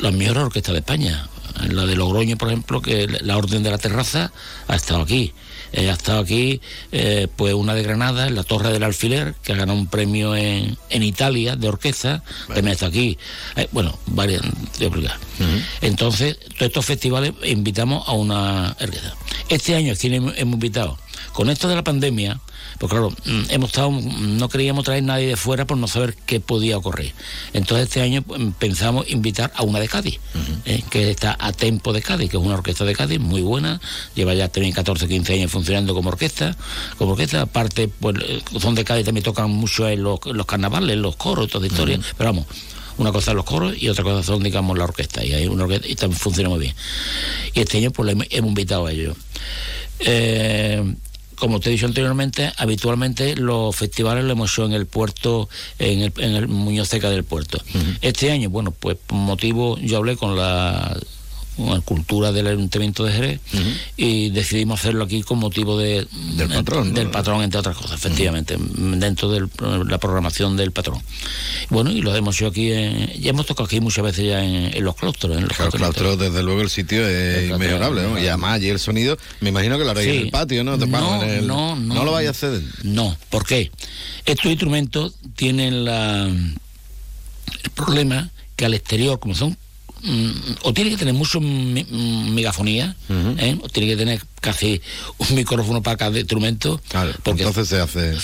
[0.00, 1.28] las mejores orquestas de España.
[1.70, 4.30] La de Logroño, por ejemplo, que la Orden de la Terraza
[4.68, 5.32] ha estado aquí.
[5.76, 9.52] Eh, ha estado aquí, eh, pues una de Granada, en la Torre del Alfiler, que
[9.52, 13.18] ha ganado un premio en, en Italia de orquesta, también está aquí.
[13.56, 14.40] Eh, bueno, varias
[14.78, 15.18] de obligar.
[15.82, 19.14] Entonces, todos estos festivales invitamos a una orquesta.
[19.50, 20.98] Este año, ¿quién hemos invitado?
[21.34, 22.40] Con esto de la pandemia,
[22.78, 26.14] pues claro, mm, hemos estado, mm, no queríamos traer nadie de fuera por no saber
[26.26, 27.12] qué podía ocurrir.
[27.52, 30.20] Entonces este año pues, pensamos invitar a una de Cádiz,
[30.64, 33.80] eh, que está a Tempo de Cádiz, que es una orquesta de Cádiz muy buena,
[34.14, 36.56] lleva ya también 14, 15 años funcionando como orquesta,
[36.98, 40.46] como orquesta, aparte, pues eh, son de Cádiz también tocan mucho en los, en los
[40.46, 42.46] carnavales, en los coros, toda historia, pero vamos,
[42.98, 45.24] una cosa son los coros y otra cosa son, digamos, la orquesta.
[45.24, 46.74] Y hay una orquesta y también funciona muy bien.
[47.54, 49.16] Y este año, pues, hemos invitado a ellos.
[49.98, 50.82] Eh,
[51.38, 56.00] como te he dicho anteriormente, habitualmente los festivales lo hemos hecho en el puerto, en
[56.00, 57.62] el, en el Muñoz Seca del puerto.
[58.00, 60.96] Este año, bueno, pues por motivo, yo hablé con la,
[61.58, 63.40] la cultura del Ayuntamiento de Jerez
[63.96, 68.56] y decidimos hacerlo aquí con motivo de, del patrón, del patrón entre otras cosas, efectivamente,
[68.58, 69.48] dentro de
[69.86, 71.00] la programación del patrón.
[71.70, 74.76] Bueno, y lo hemos hecho aquí, en- ya hemos tocado aquí muchas veces ya en,
[74.76, 75.36] en los claustros.
[75.36, 78.18] En los Claro, claustro, desde luego el sitio es inmejorable, ¿no?
[78.22, 80.16] Y además allí el sonido, me imagino que lo haréis Sí.
[80.18, 80.76] en el patio, ¿no?
[80.76, 82.04] No, en el- no, no.
[82.04, 82.60] lo vais a hacer.
[82.82, 83.70] No, ¿por qué?
[84.26, 89.56] Estos instrumentos tienen la, el problema que al exterior, como son,
[90.62, 92.94] o tiene que tener mucho mm, megafonía,
[93.38, 93.58] ¿eh?
[93.62, 94.80] o tiene que tener casi
[95.18, 96.80] un micrófono para cada instrumento.
[97.24, 98.14] porque entonces se hace.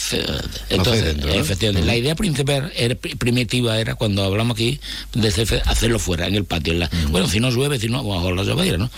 [0.71, 4.79] entonces, dentro, efectivamente, la idea principal era, pri- primitiva era cuando hablamos aquí
[5.15, 6.73] de hacer- hacerlo fuera, en el patio.
[6.75, 8.89] en la- Bueno, si no llueve, si no, bajo la llovera, ¿no?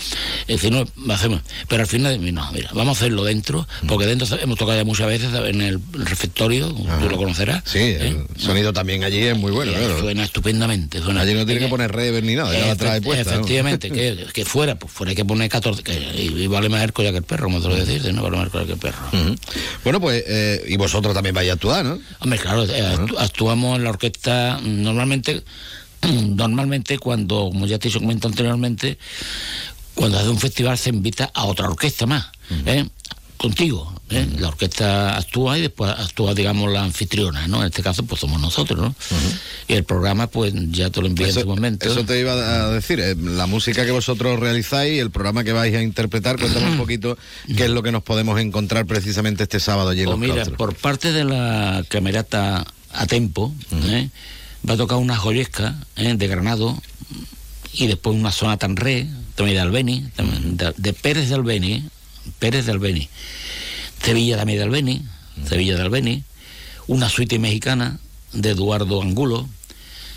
[0.48, 1.40] Eh, si no, hacemos.
[1.68, 5.06] Pero al final, no, mira, vamos a hacerlo dentro, porque dentro hemos tocado ya muchas
[5.06, 6.68] veces en el refectorio,
[7.00, 7.62] tú lo conocerás.
[7.64, 10.00] Sí, el sonido también allí es muy bueno, claro.
[10.00, 11.00] Suena estupendamente.
[11.00, 13.30] Suena, Allí no tiene que poner reverb ni nada, ya la trae puesta.
[13.30, 13.37] ¿no?
[13.38, 16.82] Efectivamente, que, que fuera, pues fuera hay que poner 14, que, y, y vale más
[16.84, 18.72] el collar que el perro, como te lo decís, no vale más el collar que
[18.74, 18.98] el perro.
[19.85, 21.98] Bueno, pues, eh, y vosotros también vais a actuar, ¿no?
[22.20, 25.42] Hombre, claro, eh, actu- actuamos en la orquesta mm, normalmente,
[26.03, 28.98] normalmente cuando, como ya te he comentado anteriormente,
[29.94, 32.27] cuando hace un festival se invita a otra orquesta más,
[32.66, 32.85] ¿eh?
[33.36, 33.92] Contigo.
[34.10, 34.26] ¿eh?
[34.38, 37.60] La orquesta actúa y después actúa, digamos, la anfitriona, ¿no?
[37.60, 38.94] En este caso, pues somos nosotros, ¿no?
[39.68, 41.90] Y el programa, pues ya te lo envié en su momento.
[41.90, 45.74] Eso te iba a decir, eh, la música que vosotros realizáis, el programa que vais
[45.74, 47.16] a interpretar, cuéntame un poquito
[47.56, 50.34] qué es lo que nos podemos encontrar precisamente este sábado allí en Pues los mira,
[50.34, 50.56] claustros.
[50.58, 53.52] por parte de la camerata a tempo,
[53.86, 54.08] ¿eh?
[54.68, 56.14] va a tocar una joyesca ¿eh?
[56.16, 56.80] de Granado
[57.72, 61.84] y después una zona tan re, también de Albeni, también de, de Pérez de Albeni.
[62.38, 63.08] Pérez de Albeni,
[64.02, 65.02] Sevilla también de Albeni,
[65.48, 66.22] Sevilla de Albeni,
[66.87, 67.98] una suite mexicana
[68.32, 69.48] de Eduardo Angulo,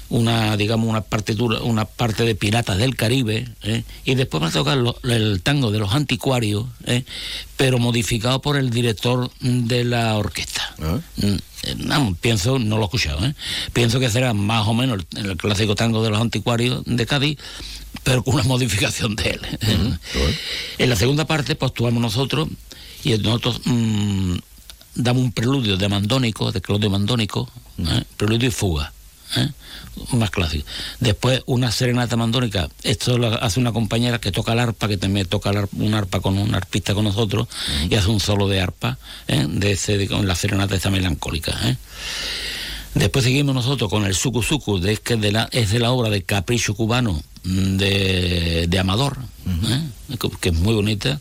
[0.09, 3.83] una digamos una partitura una parte de Piratas del Caribe ¿eh?
[4.05, 7.03] y después va a tocar lo- el tango de los anticuarios ¿eh?
[7.57, 10.73] pero modificado por el director de la orquesta.
[10.79, 13.19] Mm, eh, vamos, pienso no lo he escuchado
[13.73, 17.37] pienso que será más o menos el, el clásico tango de los anticuarios de Cádiz
[18.03, 19.41] pero con una modificación de él
[20.77, 22.47] en la segunda parte pues actuamos nosotros
[23.03, 24.35] y nosotros mm,
[24.95, 28.03] damos un preludio de Mandónico de Claudio Mandónico ¿eh?
[28.17, 28.91] preludio y fuga
[29.35, 29.49] ¿eh?
[30.13, 30.63] más clásico.
[30.99, 35.25] Después una serenata mandónica, esto lo hace una compañera que toca el arpa, que también
[35.27, 37.47] toca arpa- un arpa con un arpista con nosotros,
[37.89, 39.45] y hace un solo de arpa, ¿eh?
[39.49, 41.51] de, ese, de- con la serenata esta melancólica.
[41.67, 41.77] ¿eh?
[42.93, 45.91] Después seguimos nosotros con el Suku Suku, de, que es, de la, es de la
[45.91, 49.17] obra de Capricho Cubano mm, de, de Amador,
[49.69, 50.17] ¿eh?
[50.17, 51.19] que, que es muy bonita.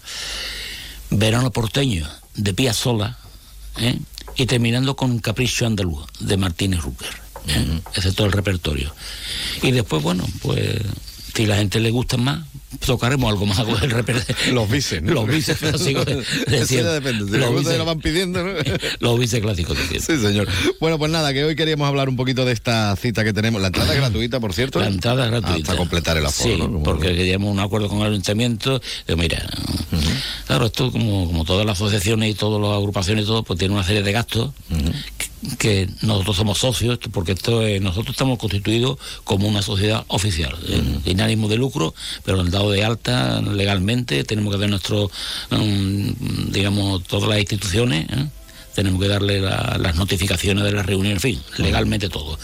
[1.10, 3.18] Verano Porteño, de Pía Sola,
[3.78, 3.98] ¿eh?
[4.36, 7.08] y terminando con Capricho Andaluz, de Martínez Rucker.
[7.48, 7.80] ¿eh?
[7.94, 8.94] Ese es todo el repertorio.
[9.62, 10.80] Y después, bueno, pues
[11.36, 12.46] si la gente le gusta más,
[12.84, 14.36] tocaremos algo más con el repertorio.
[14.54, 15.12] Los bises, ¿no?
[15.12, 16.04] Los bises clásicos.
[16.06, 16.16] de-
[16.46, 18.52] de Eso ya depende, si Los lo van pidiendo, ¿no?
[19.00, 20.00] Los bises clásicos de.
[20.00, 20.48] Sí, señor.
[20.80, 23.60] Bueno, pues nada, que hoy queríamos hablar un poquito de esta cita que tenemos.
[23.60, 24.80] La entrada es gratuita, por cierto.
[24.80, 25.72] La entrada es gratuita.
[25.72, 28.80] Hasta completar el aforo, Sí, porque queríamos un acuerdo con el ayuntamiento.
[29.06, 29.46] Digo, mira,
[30.46, 33.74] claro, esto como, como todas las asociaciones y todas las agrupaciones y todo, pues tiene
[33.74, 34.50] una serie de gastos.
[35.18, 35.26] que,
[35.58, 40.82] que nosotros somos socios, porque esto es- nosotros estamos constituidos como una sociedad oficial, eh,
[41.04, 41.94] sin ánimo de lucro,
[42.24, 45.10] pero dado de alta legalmente, tenemos que dar nuestro,
[45.50, 48.26] mm, digamos, todas las instituciones, ¿eh?
[48.76, 52.38] Tenemos que darle la- las notificaciones de la reunión, en fin, legalmente todo.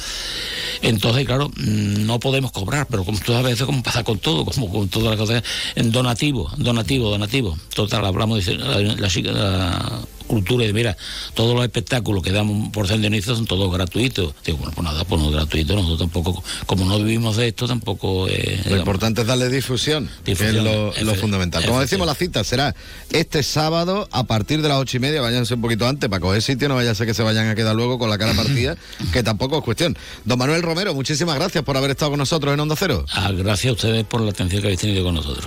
[0.81, 4.69] Entonces, claro, mm, no podemos cobrar, pero como todas veces, como pasa con todo, como
[4.69, 5.45] con todas las cosas,
[5.77, 7.57] en donativo, donativo, donativo.
[7.75, 10.01] Total, hablamos de la, la
[10.33, 10.97] cultura y de, mira,
[11.35, 14.35] todos los espectáculos que damos por San Dionisio son todos gratuitos.
[14.47, 17.67] Digo, bueno, pues nada, pues no es gratuito, nosotros tampoco, como no vivimos de esto,
[17.69, 18.29] tampoco...
[18.29, 21.65] eh, Lo importante es darle difusión, que es Difusión, lo, lo efe- fundamental.
[21.67, 22.75] Como decimos, la cita será
[23.11, 25.21] este sábado a partir de las ocho y media.
[25.21, 27.55] Váyanse un poquito antes para coger sitio, no vaya a ser que se vayan a
[27.55, 28.77] quedar luego con la cara partida,
[29.13, 29.97] que tampoco es cuestión.
[30.25, 33.05] Don Manuel Romero, muchísimas gracias por haber estado con nosotros en Onda Cero.
[33.13, 35.47] Ah, gracias a ustedes por la atención que habéis tenido con nosotros.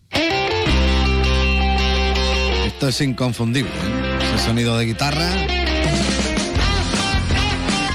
[2.81, 3.69] Esto es inconfundible.
[3.69, 4.33] ¿eh?
[4.33, 5.29] Ese sonido de guitarra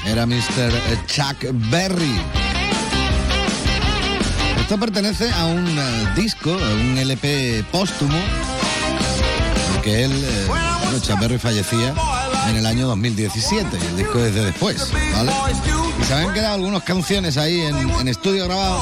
[0.07, 0.71] era Mr.
[1.09, 2.15] Chuck Berry.
[4.61, 8.17] Esto pertenece a un eh, disco, un LP póstumo,
[9.75, 11.93] porque él, eh, bueno, Chuck Berry fallecía
[12.49, 15.33] en el año 2017 y el disco es de después, ¿vale?
[16.01, 18.81] Y se habían quedado algunas canciones ahí en, en estudio grabado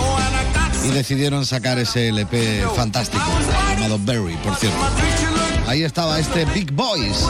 [0.84, 3.24] y decidieron sacar ese LP fantástico,
[3.70, 5.33] llamado Berry, por cierto.
[5.66, 7.24] Ahí estaba este Big Boys,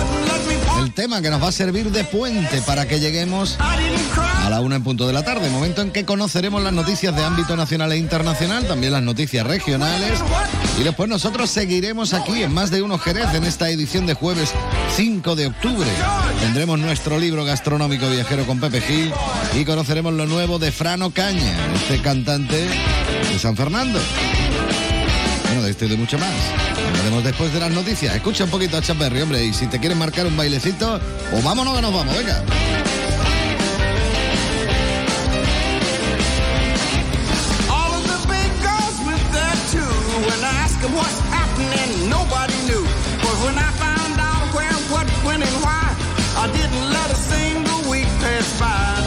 [0.80, 4.76] el tema que nos va a servir de puente para que lleguemos a la una
[4.76, 7.97] en punto de la tarde, momento en que conoceremos las noticias de ámbito nacional e
[7.97, 10.18] internacional, también las noticias regionales,
[10.78, 14.53] y después nosotros seguiremos aquí en Más de Uno Jerez en esta edición de jueves
[14.97, 15.91] 5 de octubre.
[16.41, 19.12] Tendremos nuestro libro gastronómico viajero con Pepe Gil
[19.59, 22.68] y conoceremos lo nuevo de Frano Caña, este cantante
[23.30, 24.01] de San Fernando.
[25.62, 26.32] De esto y de mucho más.
[26.88, 28.14] Hablaremos después de las noticias.
[28.14, 31.00] Escucha un poquito a Chaperry, hombre, y si te quieres marcar un bailecito,
[31.32, 32.42] o vámonos que nos vamos, venga.
[45.24, 45.42] When
[46.36, 49.03] I didn't let a single week pass by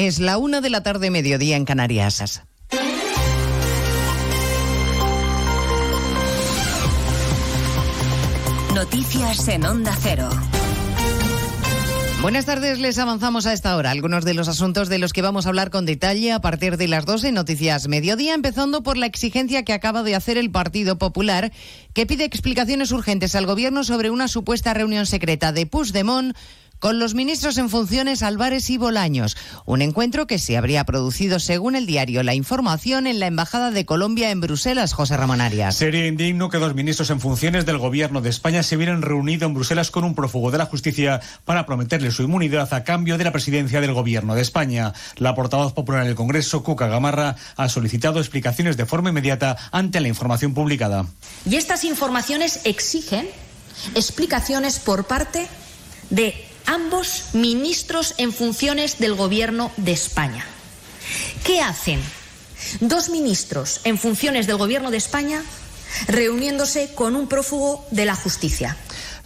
[0.00, 2.42] Es la una de la tarde, mediodía en Canarias.
[8.74, 10.30] Noticias en Onda Cero.
[12.22, 15.44] Buenas tardes, les avanzamos a esta hora algunos de los asuntos de los que vamos
[15.44, 19.64] a hablar con detalle a partir de las 12 Noticias Mediodía, empezando por la exigencia
[19.64, 21.52] que acaba de hacer el Partido Popular,
[21.92, 26.34] que pide explicaciones urgentes al Gobierno sobre una supuesta reunión secreta de Puigdemont
[26.80, 29.36] con los ministros en funciones Álvarez y Bolaños.
[29.66, 33.84] Un encuentro que se habría producido, según el diario La Información, en la Embajada de
[33.84, 35.76] Colombia en Bruselas, José Ramón Arias.
[35.76, 39.54] Sería indigno que dos ministros en funciones del gobierno de España se hubieran reunido en
[39.54, 43.32] Bruselas con un prófugo de la justicia para prometerle su inmunidad a cambio de la
[43.32, 44.94] presidencia del gobierno de España.
[45.16, 50.00] La portavoz popular en el Congreso, Cuca Gamarra, ha solicitado explicaciones de forma inmediata ante
[50.00, 51.06] la información publicada.
[51.44, 53.28] Y estas informaciones exigen
[53.94, 55.46] explicaciones por parte
[56.10, 60.46] de ambos ministros en funciones del Gobierno de España.
[61.44, 62.00] ¿Qué hacen
[62.78, 65.42] dos ministros en funciones del Gobierno de España
[66.06, 68.76] reuniéndose con un prófugo de la justicia?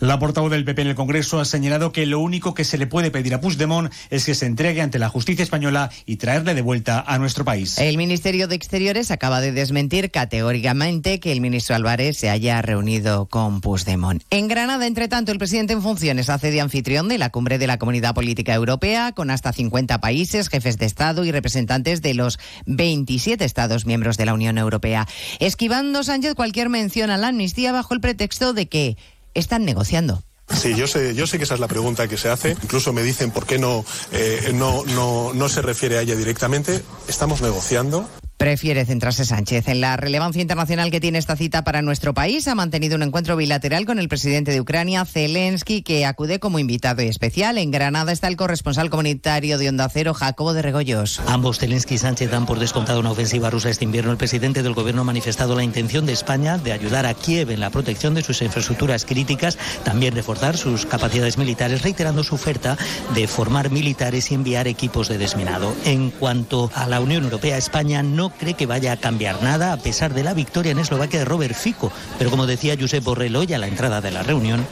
[0.05, 2.87] La portavoz del PP en el Congreso ha señalado que lo único que se le
[2.87, 6.61] puede pedir a Puigdemont es que se entregue ante la justicia española y traerle de
[6.61, 7.79] vuelta a nuestro país.
[7.79, 13.25] El Ministerio de Exteriores acaba de desmentir categóricamente que el ministro Álvarez se haya reunido
[13.31, 14.23] con Puigdemont.
[14.29, 17.67] En Granada, entre tanto, el presidente en funciones hace de anfitrión de la cumbre de
[17.67, 22.39] la Comunidad Política Europea con hasta 50 países, jefes de Estado y representantes de los
[22.67, 25.09] 27 Estados miembros de la Unión Europea,
[25.41, 28.99] esquivando Sánchez cualquier mención a la amnistía bajo el pretexto de que
[29.35, 30.23] están negociando.
[30.53, 32.51] Sí, yo sé, yo sé que esa es la pregunta que se hace.
[32.63, 36.83] Incluso me dicen por qué no, eh, no, no, no se refiere a ella directamente.
[37.09, 38.09] Estamos negociando.
[38.37, 42.49] Prefiere centrarse Sánchez en la relevancia internacional que tiene esta cita para nuestro país.
[42.49, 47.03] Ha mantenido un encuentro bilateral con el presidente de Ucrania, Zelensky, que acude como invitado
[47.03, 47.59] especial.
[47.59, 51.21] En Granada está el corresponsal comunitario de Onda Cero, Jacobo de Regoyos.
[51.27, 54.11] Ambos, Zelensky y Sánchez, dan por descontado una ofensiva rusa este invierno.
[54.11, 57.61] El presidente del gobierno ha manifestado la intención de España de ayudar a Kiev en
[57.61, 62.77] la protección de sus infraestructuras críticas, también reforzar sus capacidades militares, reiterando su oferta
[63.15, 65.75] de formar militares y enviar equipos de desminado.
[65.85, 69.77] En cuanto a la Unión Europea, España no cree que vaya a cambiar nada a
[69.77, 71.93] pesar de la victoria en Eslovaquia de Robert Fico.
[72.19, 74.67] Pero como decía Josep Borrell hoy a la entrada de la reunión,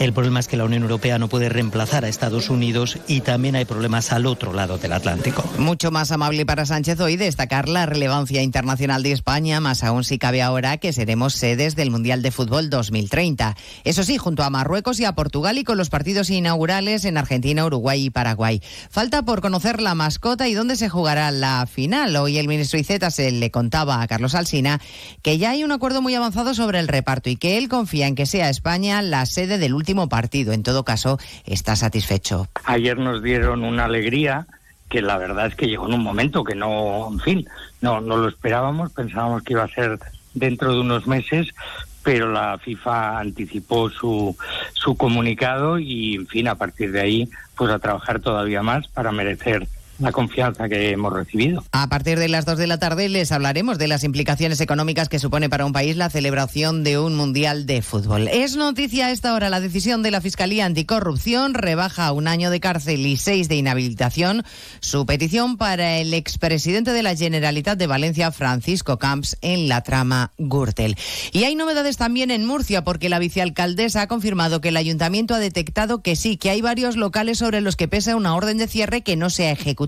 [0.00, 3.56] el problema es que la Unión Europea no puede reemplazar a Estados Unidos y también
[3.56, 5.44] hay problemas al otro lado del Atlántico.
[5.58, 10.18] Mucho más amable para Sánchez hoy destacar la relevancia internacional de España, más aún si
[10.18, 13.56] cabe ahora que seremos sedes del Mundial de Fútbol 2030.
[13.84, 17.64] Eso sí, junto a Marruecos y a Portugal y con los partidos inaugurales en Argentina,
[17.64, 18.60] Uruguay y Paraguay.
[18.90, 22.16] Falta por conocer la mascota y dónde se jugará la final.
[22.16, 24.80] Hoy el ministro Iceta se le contaba a Carlos Alsina
[25.22, 28.16] que ya hay un acuerdo muy avanzado sobre el reparto y que él confía en
[28.16, 30.52] que sea España la sede del último partido.
[30.52, 32.48] En todo caso, está satisfecho.
[32.64, 34.48] Ayer nos dieron una alegría
[34.88, 37.48] que la verdad es que llegó en un momento que no, en fin,
[37.80, 40.00] no, no lo esperábamos, pensábamos que iba a ser
[40.34, 41.54] dentro de unos meses,
[42.02, 44.36] pero la FIFA anticipó su,
[44.74, 49.12] su comunicado y, en fin, a partir de ahí, pues a trabajar todavía más para
[49.12, 49.68] merecer
[49.98, 51.64] la confianza que hemos recibido.
[51.72, 55.18] A partir de las 2 de la tarde les hablaremos de las implicaciones económicas que
[55.18, 58.28] supone para un país la celebración de un Mundial de Fútbol.
[58.28, 62.60] Es noticia a esta hora la decisión de la Fiscalía Anticorrupción, rebaja un año de
[62.60, 64.44] cárcel y seis de inhabilitación
[64.80, 70.32] su petición para el expresidente de la Generalitat de Valencia, Francisco Camps, en la trama
[70.38, 70.96] Gürtel.
[71.32, 75.38] Y hay novedades también en Murcia porque la vicealcaldesa ha confirmado que el ayuntamiento ha
[75.38, 79.00] detectado que sí, que hay varios locales sobre los que pesa una orden de cierre
[79.02, 79.85] que no se ha ejecutado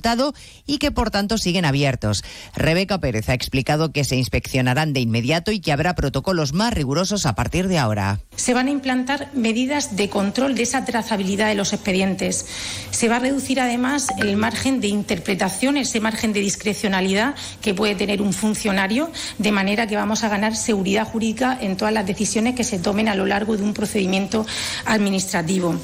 [0.67, 2.25] y que por tanto siguen abiertos.
[2.55, 7.27] Rebeca Pérez ha explicado que se inspeccionarán de inmediato y que habrá protocolos más rigurosos
[7.27, 8.21] a partir de ahora.
[8.37, 12.47] Se van a implantar medidas de control de esa trazabilidad de los expedientes.
[12.91, 17.95] Se va a reducir además el margen de interpretación, ese margen de discrecionalidad que puede
[17.95, 22.55] tener un funcionario, de manera que vamos a ganar seguridad jurídica en todas las decisiones
[22.55, 24.47] que se tomen a lo largo de un procedimiento
[24.85, 25.75] administrativo.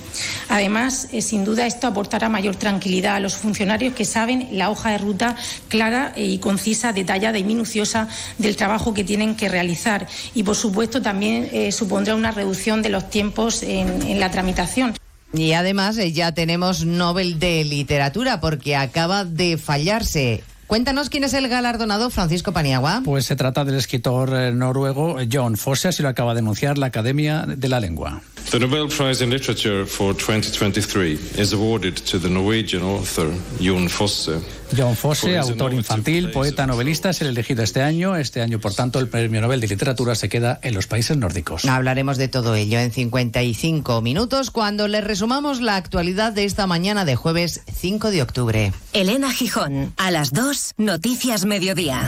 [0.49, 4.91] Además, eh, sin duda, esto aportará mayor tranquilidad a los funcionarios que saben la hoja
[4.91, 5.37] de ruta
[5.69, 10.07] clara y concisa, detallada y minuciosa del trabajo que tienen que realizar.
[10.35, 14.95] Y, por supuesto, también eh, supondrá una reducción de los tiempos en, en la tramitación.
[15.33, 20.45] Y además eh, ya tenemos Nobel de Literatura porque acaba de fallarse
[20.75, 23.03] Cuéntanos quién es el galardonado Francisco Paniagua.
[23.05, 26.87] Pues se trata del escritor eh, noruego John Fosse, así lo acaba de anunciar la
[26.87, 28.21] Academia de la Lengua.
[28.51, 34.41] The Nobel Prize in Literature for 2023 is awarded to the Norwegian author Jon Fosse.
[34.77, 38.17] John Fosse, autor infantil, poeta, novelista, es el elegido este año.
[38.17, 41.65] Este año, por tanto, el Premio Nobel de Literatura se queda en los países nórdicos.
[41.65, 47.05] Hablaremos de todo ello en 55 minutos cuando le resumamos la actualidad de esta mañana
[47.05, 48.73] de jueves 5 de octubre.
[48.93, 52.07] Elena Gijón, a las 2, Noticias Mediodía.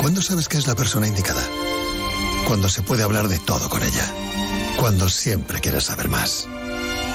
[0.00, 1.42] ¿Cuándo sabes que es la persona indicada?
[2.46, 4.06] Cuando se puede hablar de todo con ella.
[4.76, 6.46] Cuando siempre quieres saber más.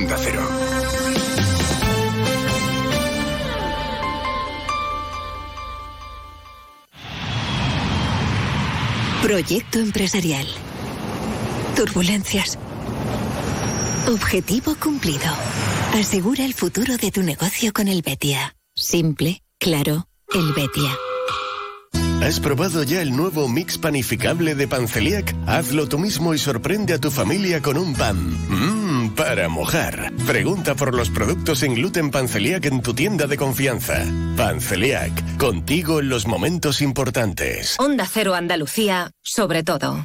[0.00, 0.40] Onda Cero.
[9.22, 10.46] Proyecto empresarial.
[11.76, 12.58] Turbulencias.
[14.08, 15.20] Objetivo cumplido.
[15.92, 18.56] Asegura el futuro de tu negocio con el Betia.
[18.74, 20.96] Simple, claro, el Betia.
[22.22, 25.34] ¿Has probado ya el nuevo mix panificable de Panceliac?
[25.46, 28.16] Hazlo tú mismo y sorprende a tu familia con un pan.
[28.18, 28.79] Mmm,
[29.20, 30.10] para mojar.
[30.26, 34.02] Pregunta por los productos sin gluten Panceliac en tu tienda de confianza.
[34.34, 37.76] Panceliac, contigo en los momentos importantes.
[37.78, 40.02] Onda Cero Andalucía, sobre todo.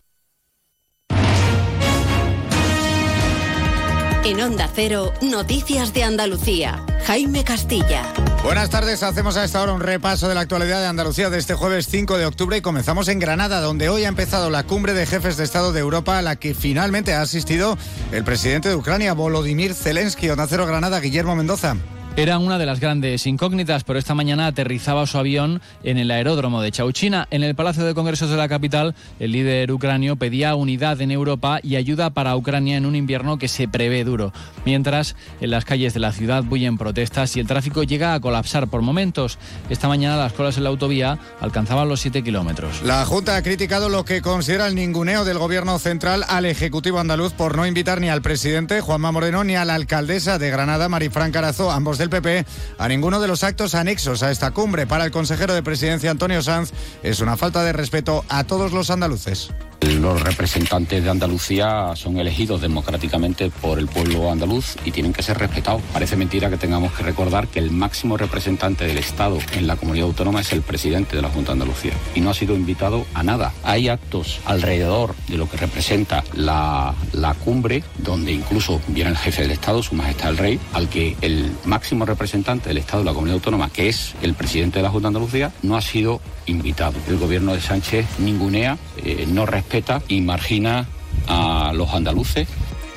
[4.26, 6.84] En Onda Cero, Noticias de Andalucía.
[7.06, 8.12] Jaime Castilla.
[8.44, 11.54] Buenas tardes, hacemos a esta hora un repaso de la actualidad de Andalucía de este
[11.54, 15.06] jueves 5 de octubre y comenzamos en Granada, donde hoy ha empezado la cumbre de
[15.06, 17.78] jefes de Estado de Europa a la que finalmente ha asistido
[18.12, 20.28] el presidente de Ucrania, Volodymyr Zelensky.
[20.32, 21.78] Onda Cero Granada, Guillermo Mendoza.
[22.18, 26.62] Era una de las grandes incógnitas, pero esta mañana aterrizaba su avión en el aeródromo
[26.62, 27.28] de Chauchina.
[27.30, 31.60] En el Palacio de Congresos de la capital, el líder ucranio pedía unidad en Europa
[31.62, 34.32] y ayuda para Ucrania en un invierno que se prevé duro.
[34.66, 38.70] Mientras, en las calles de la ciudad bullen protestas y el tráfico llega a colapsar
[38.70, 39.38] por momentos.
[39.70, 42.82] Esta mañana las colas en la autovía alcanzaban los 7 kilómetros.
[42.84, 47.34] La Junta ha criticado lo que considera el ninguneo del gobierno central al Ejecutivo andaluz
[47.34, 51.34] por no invitar ni al presidente Juanma Moreno ni a la alcaldesa de Granada, Marifran
[51.34, 52.46] Carazo, ambos de del PP
[52.78, 54.88] a ninguno de los actos anexos a esta cumbre.
[54.88, 56.72] Para el consejero de presidencia Antonio Sanz
[57.04, 59.52] es una falta de respeto a todos los andaluces.
[59.82, 65.38] Los representantes de Andalucía son elegidos democráticamente por el pueblo andaluz y tienen que ser
[65.38, 65.82] respetados.
[65.94, 70.08] Parece mentira que tengamos que recordar que el máximo representante del Estado en la comunidad
[70.08, 73.24] autónoma es el presidente de la Junta de Andalucía y no ha sido invitado a
[73.24, 73.54] nada.
[73.64, 79.44] Hay actos alrededor de lo que representa la, la cumbre donde incluso viene el jefe
[79.44, 83.14] del Estado, su majestad el rey, al que el máximo representante del Estado de la
[83.14, 86.96] comunidad autónoma, que es el presidente de la Junta de Andalucía, no ha sido invitado.
[87.08, 90.88] El gobierno de Sánchez ningunea, eh, no respeta y margina
[91.28, 92.48] a los andaluces.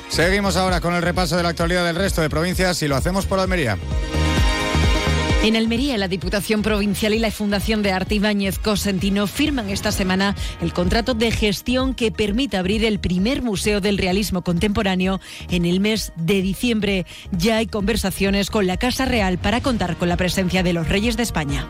[0.09, 3.25] Seguimos ahora con el repaso de la actualidad del resto de provincias y lo hacemos
[3.25, 3.77] por Almería.
[5.41, 10.35] En Almería, la Diputación Provincial y la Fundación de Arte Ibáñez Cosentino firman esta semana
[10.59, 15.79] el contrato de gestión que permite abrir el primer Museo del Realismo Contemporáneo en el
[15.79, 17.05] mes de diciembre.
[17.31, 21.15] Ya hay conversaciones con la Casa Real para contar con la presencia de los Reyes
[21.15, 21.69] de España.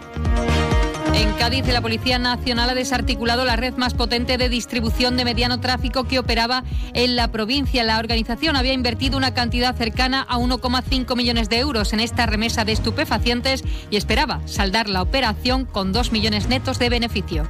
[1.13, 5.59] En Cádiz, la Policía Nacional ha desarticulado la red más potente de distribución de mediano
[5.59, 7.83] tráfico que operaba en la provincia.
[7.83, 12.65] La organización había invertido una cantidad cercana a 1,5 millones de euros en esta remesa
[12.65, 17.49] de estupefacientes y esperaba saldar la operación con 2 millones netos de beneficio.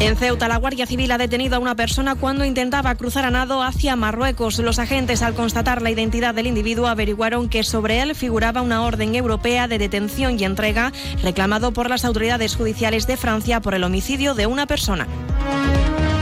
[0.00, 3.62] En Ceuta, la Guardia Civil ha detenido a una persona cuando intentaba cruzar a nado
[3.62, 4.58] hacia Marruecos.
[4.58, 9.14] Los agentes, al constatar la identidad del individuo, averiguaron que sobre él figuraba una orden
[9.14, 10.92] europea de detención y entrega
[11.22, 15.06] reclamado por las autoridades judiciales de Francia por el homicidio de una persona.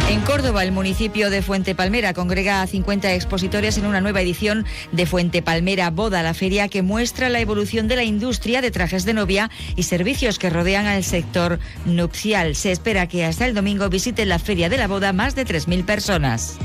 [0.08, 4.66] En Córdoba, el municipio de Fuente Palmera congrega a 50 expositores en una nueva edición
[4.90, 9.04] de Fuente Palmera Boda, la feria que muestra la evolución de la industria de trajes
[9.04, 12.56] de novia y servicios que rodean al sector nupcial.
[12.56, 15.84] Se espera que hasta el domingo visiten la feria de la boda más de 3.000
[15.84, 16.58] personas.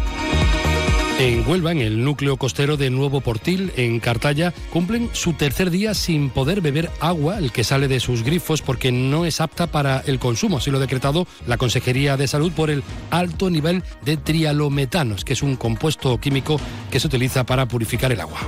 [1.20, 5.96] En Huelva, en el núcleo costero de Nuevo Portil, en Cartaya, cumplen su tercer día
[5.96, 10.04] sin poder beber agua, el que sale de sus grifos, porque no es apta para
[10.06, 10.58] el consumo.
[10.58, 15.34] Así lo ha decretado la Consejería de Salud por el alto nivel de trialometanos, que
[15.34, 16.62] es un compuesto químico
[16.92, 18.40] que se utiliza para purificar el agua.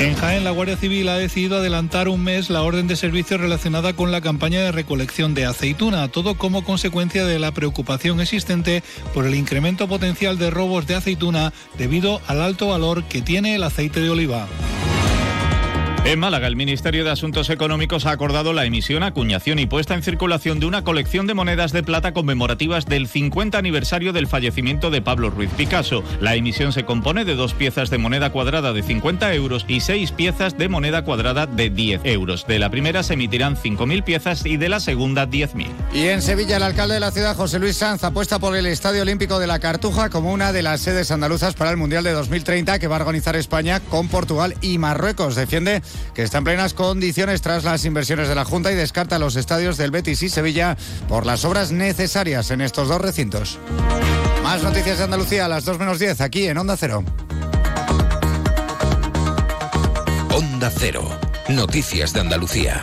[0.00, 3.92] En Jaén, la Guardia Civil ha decidido adelantar un mes la orden de servicio relacionada
[3.92, 8.82] con la campaña de recolección de aceituna, todo como consecuencia de la preocupación existente
[9.12, 13.62] por el incremento potencial de robos de aceituna debido al alto valor que tiene el
[13.62, 14.48] aceite de oliva.
[16.02, 20.02] En Málaga, el Ministerio de Asuntos Económicos ha acordado la emisión, acuñación y puesta en
[20.02, 25.02] circulación de una colección de monedas de plata conmemorativas del 50 aniversario del fallecimiento de
[25.02, 26.02] Pablo Ruiz Picasso.
[26.20, 30.10] La emisión se compone de dos piezas de moneda cuadrada de 50 euros y seis
[30.10, 32.46] piezas de moneda cuadrada de 10 euros.
[32.46, 35.66] De la primera se emitirán 5.000 piezas y de la segunda 10.000.
[35.92, 39.02] Y en Sevilla, el alcalde de la ciudad, José Luis Sanz, apuesta por el Estadio
[39.02, 42.78] Olímpico de la Cartuja como una de las sedes andaluzas para el Mundial de 2030
[42.78, 45.36] que va a organizar España con Portugal y Marruecos.
[45.36, 45.82] Defiende
[46.14, 49.76] que está en plenas condiciones tras las inversiones de la Junta y descarta los estadios
[49.76, 50.76] del Betis y Sevilla
[51.08, 53.58] por las obras necesarias en estos dos recintos.
[54.42, 57.04] Más noticias de Andalucía a las 2 menos 10 aquí en Onda Cero.
[60.32, 61.08] Onda Cero.
[61.48, 62.82] Noticias de Andalucía.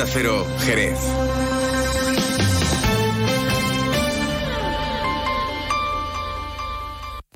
[0.00, 0.98] Onda Cero, Jerez.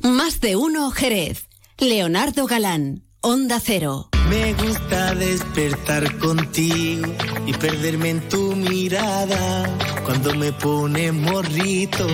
[0.03, 1.47] Más de uno Jerez.
[1.77, 4.09] Leonardo Galán, Onda Cero.
[4.31, 7.07] Me gusta despertar contigo
[7.45, 9.69] y perderme en tu mirada.
[10.07, 12.07] Cuando me pones morrito,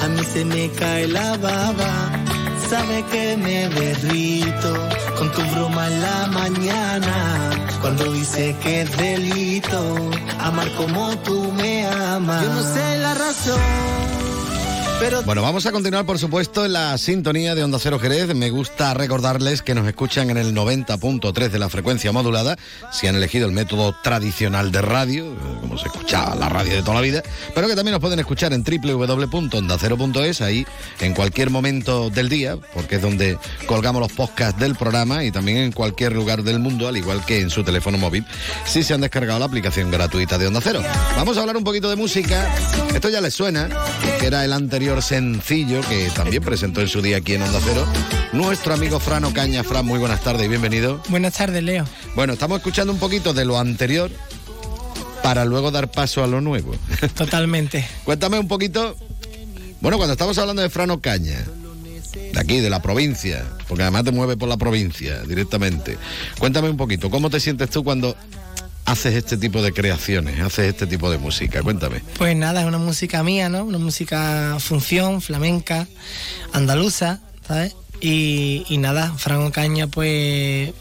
[0.00, 2.24] a mí se me cae la baba.
[2.70, 4.88] Sabe que me derrito
[5.18, 7.61] con tu broma en la mañana.
[7.82, 12.40] Cuando dice que es delito amar como tú me amas.
[12.44, 14.21] Yo no sé la razón.
[15.24, 18.32] Bueno, vamos a continuar, por supuesto, en la sintonía de Onda Cero Jerez.
[18.36, 22.56] Me gusta recordarles que nos escuchan en el 90.3 de la frecuencia modulada,
[22.92, 26.82] si han elegido el método tradicional de radio, eh, como se escucha la radio de
[26.82, 27.20] toda la vida,
[27.52, 30.64] pero que también nos pueden escuchar en www.ondacero.es, ahí
[31.00, 35.56] en cualquier momento del día, porque es donde colgamos los podcasts del programa y también
[35.58, 38.24] en cualquier lugar del mundo, al igual que en su teléfono móvil,
[38.66, 40.80] si se han descargado la aplicación gratuita de Onda Cero.
[41.16, 42.54] Vamos a hablar un poquito de música.
[42.94, 43.68] Esto ya les suena,
[44.20, 47.86] que era el anterior sencillo que también presentó en su día aquí en Onda Cero.
[48.32, 49.64] Nuestro amigo Frano Caña.
[49.64, 51.00] Fran, muy buenas tardes y bienvenido.
[51.08, 51.86] Buenas tardes, Leo.
[52.14, 54.10] Bueno, estamos escuchando un poquito de lo anterior
[55.22, 56.74] para luego dar paso a lo nuevo.
[57.14, 57.86] Totalmente.
[58.04, 58.96] Cuéntame un poquito.
[59.80, 61.38] Bueno, cuando estamos hablando de Frano Caña,
[62.32, 65.96] de aquí, de la provincia, porque además te mueve por la provincia directamente.
[66.38, 68.16] Cuéntame un poquito, ¿cómo te sientes tú cuando
[68.92, 71.62] haces este tipo de creaciones, haces este tipo de música?
[71.62, 72.02] Cuéntame.
[72.18, 73.64] Pues nada, es una música mía, ¿no?
[73.64, 75.88] Una música función, flamenca,
[76.52, 77.74] andaluza, ¿sabes?
[78.00, 80.72] Y, y nada, Franco Caña pues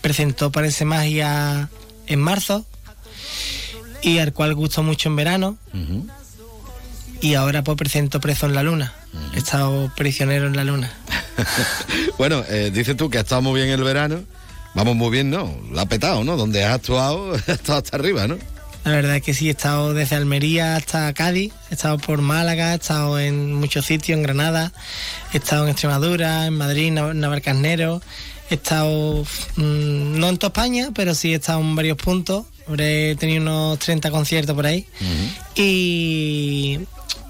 [0.00, 1.68] presentó Parece Magia
[2.06, 2.66] en marzo
[4.02, 5.58] y al cual gustó mucho en verano.
[7.20, 8.94] Y ahora pues presento Preso en la Luna.
[9.34, 10.90] He estado prisionero en la Luna.
[12.18, 14.24] bueno, eh, dices tú que ha estado muy bien el verano.
[14.74, 15.54] Vamos muy bien, ¿no?
[15.72, 16.36] Lo ha petado, ¿no?
[16.36, 18.38] Donde has actuado, has estado hasta arriba, ¿no?
[18.84, 22.72] La verdad es que sí, he estado desde Almería hasta Cádiz, he estado por Málaga,
[22.72, 24.72] he estado en muchos sitios, en Granada,
[25.34, 28.00] he estado en Extremadura, en Madrid, Nav- Navalcarnero,
[28.48, 29.22] he estado,
[29.56, 33.78] mm, no en toda España, pero sí he estado en varios puntos, habré tenido unos
[33.80, 34.86] 30 conciertos por ahí.
[35.56, 36.78] Y,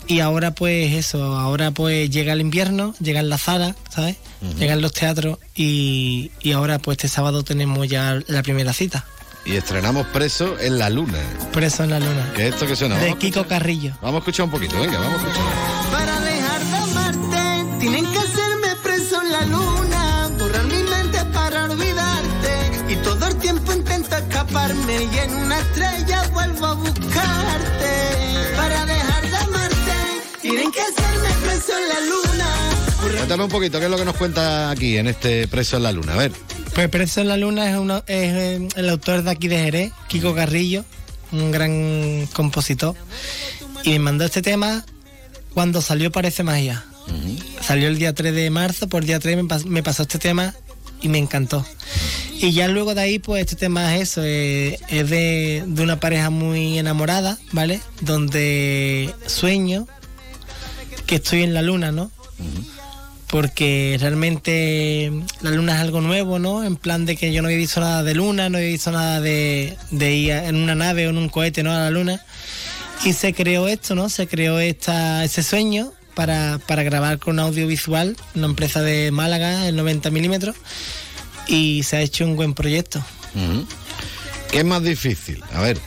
[0.07, 4.15] y ahora pues eso, ahora pues llega el invierno, llegan las salas, ¿sabes?
[4.59, 9.05] Llegan los teatros y, y ahora pues este sábado tenemos ya la primera cita.
[9.45, 11.19] Y estrenamos Preso en la Luna.
[11.53, 12.31] Preso en la luna.
[12.37, 12.99] ¿Qué es esto que suena?
[12.99, 13.93] De Kiko Carrillo.
[14.03, 15.91] Vamos a escuchar un poquito, venga, vamos a escuchar.
[15.91, 21.65] Para dejar de amarte, tienen que hacerme preso en la luna, borrar mi mente para
[21.65, 22.93] olvidarte.
[22.93, 27.93] Y todo el tiempo intento escaparme y en una estrella vuelvo a buscarte.
[28.57, 29.97] Para dejar de amarte,
[30.43, 32.30] tienen que hacerme preso en la luna.
[33.21, 35.93] Cuéntame un poquito, ¿qué es lo que nos cuenta aquí en este Preso en la
[35.93, 36.15] Luna?
[36.15, 36.33] A ver.
[36.75, 39.93] Pues Preso en la Luna es, uno, es eh, el autor de aquí de Jerez,
[40.09, 40.85] Kiko Carrillo,
[41.33, 42.97] un gran compositor.
[43.85, 44.85] Y me mandó este tema
[45.55, 46.85] cuando salió Parece Magia.
[47.61, 50.19] salió el día 3 de marzo, por el día 3 me, pas- me pasó este
[50.19, 50.55] tema
[51.03, 51.65] y me encantó.
[52.35, 56.01] Y ya luego de ahí, pues este tema es eso, eh, es de, de una
[56.01, 57.81] pareja muy enamorada, ¿vale?
[58.01, 59.87] Donde sueño
[61.07, 62.11] que estoy en la luna, ¿no?
[63.31, 66.65] Porque realmente la luna es algo nuevo, ¿no?
[66.65, 69.21] En plan de que yo no había visto nada de luna, no había visto nada
[69.21, 71.73] de, de ir en una nave o en un cohete, ¿no?
[71.73, 72.21] A la luna.
[73.05, 74.09] Y se creó esto, ¿no?
[74.09, 79.77] Se creó esta, ese sueño para, para grabar con audiovisual, una empresa de Málaga, el
[79.77, 80.57] 90 milímetros,
[81.47, 83.03] y se ha hecho un buen proyecto.
[84.51, 85.43] ¿Qué es más difícil?
[85.55, 85.79] A ver,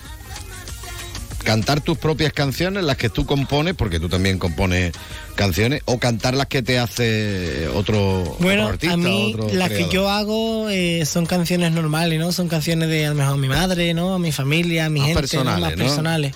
[1.43, 4.93] cantar tus propias canciones, las que tú compones, porque tú también compones
[5.35, 9.69] canciones, o cantar las que te hace otro, Bueno, otro artista, a mí otro las
[9.69, 12.31] que yo hago eh, son canciones normales, ¿no?
[12.31, 14.15] Son canciones de a lo mejor mi madre, ¿no?
[14.15, 15.21] A mi familia, a mi Más gente, ¿no?
[15.21, 15.83] personales, más ¿no?
[15.85, 16.33] personales.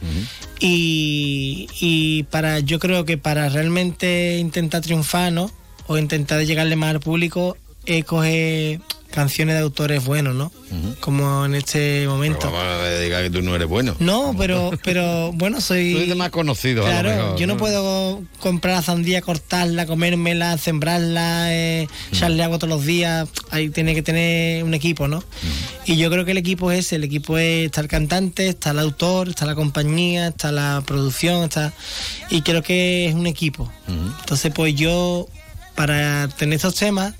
[0.60, 5.52] Y, y para, yo creo que para realmente intentar triunfar, ¿no?
[5.88, 8.82] O intentar llegarle más al público, es coger
[9.12, 10.52] canciones de autores buenos, ¿no?
[11.00, 12.40] Como en este momento.
[12.40, 13.96] Pero vamos a diga que tú no eres bueno.
[14.00, 15.94] No, pero, pero bueno, soy.
[15.94, 17.60] Tú eres más conocido, a lo Claro, mejor, yo no, ¿no?
[17.60, 22.16] puedo comprar la sandía, cortarla, comérmela, sembrarla, eh, Mm.
[22.16, 23.28] echarle agua todos los días.
[23.52, 25.24] Ahí tiene que tener un equipo, ¿no?
[25.86, 28.72] Y yo creo que el equipo es ese: el equipo es, está el cantante, está
[28.72, 31.74] el autor, está la compañía, está la producción, está.
[32.30, 33.72] Y creo que es un equipo.
[33.88, 35.28] Entonces, pues yo,
[35.76, 37.14] para tener estos temas,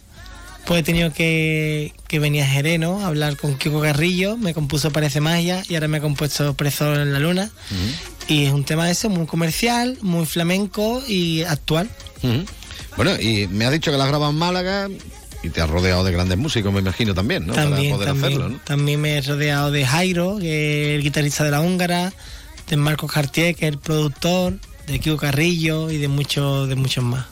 [0.68, 3.00] pues he tenido que, que venir a Jerez, ¿no?
[3.00, 6.94] A hablar con Kiko Carrillo, me compuso Parece Magia y ahora me ha compuesto Preso
[6.94, 7.50] en la Luna.
[8.28, 11.90] Y es un tema eso, muy comercial, muy flamenco y actual.
[12.98, 14.90] Bueno, y me has dicho que la has grabado en Málaga
[15.42, 17.54] y te has rodeado de grandes músicos, me imagino también, ¿no?
[17.54, 18.60] también, Para poder también, hacerlo, ¿no?
[18.66, 22.12] también me he rodeado de Jairo, que es el guitarrista de la húngara,
[22.68, 24.56] de Marcos Cartier, que es el productor,
[24.88, 27.26] de Kiko Carrillo y de muchos, de muchos más.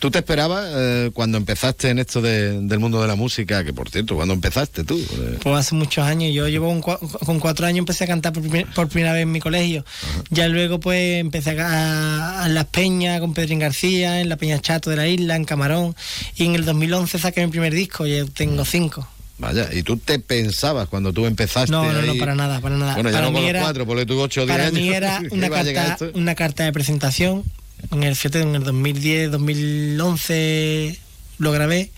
[0.00, 3.64] ¿Tú te esperabas eh, cuando empezaste en esto de- del mundo de la música?
[3.64, 4.96] Que por cierto, cuando empezaste tú?
[4.98, 8.42] Eh, Pues hace muchos años, yo llevo un con cuatro años empecé a cantar por,
[8.42, 9.84] primer- por primera vez en mi colegio.
[10.30, 14.90] Ya luego pues empecé a, a- Las Peñas con Pedrín García, en la Peña Chato
[14.90, 15.94] de la isla, en Camarón.
[16.36, 19.08] Y en el 2011 saqué mi primer disco, ya tengo cinco.
[19.38, 21.70] Vaya, ¿y tú te pensabas cuando tú empezaste?
[21.70, 22.94] No, no, no, para nada, para nada.
[22.94, 24.80] Bueno, ya para no con los era, cuatro, porque tú ocho o diez para años.
[24.80, 27.44] mí era una carta, una carta de presentación.
[27.92, 30.98] En el, fíjate, en el 2010, 2011
[31.38, 31.90] lo grabé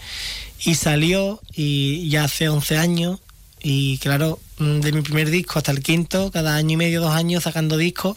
[0.64, 3.20] y salió y ya hace 11 años
[3.62, 7.45] y claro, de mi primer disco hasta el quinto, cada año y medio, dos años
[7.45, 8.16] sacando discos,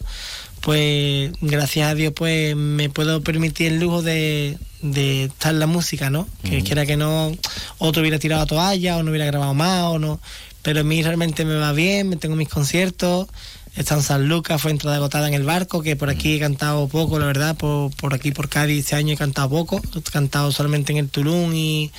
[0.62, 6.10] pues gracias a Dios pues me puedo permitir el lujo de, de estar la música,
[6.10, 6.28] ¿no?
[6.44, 7.32] Que quiera que no,
[7.78, 10.20] otro hubiera tirado toalla o no hubiera grabado más o no,
[10.62, 13.28] pero a mí realmente me va bien, me tengo mis conciertos,
[13.76, 16.88] está en San Lucas, fue entrada agotada en el barco, que por aquí he cantado
[16.88, 20.52] poco, la verdad, por, por aquí, por Cádiz, este año he cantado poco, he cantado
[20.52, 21.92] solamente en el Tulum y,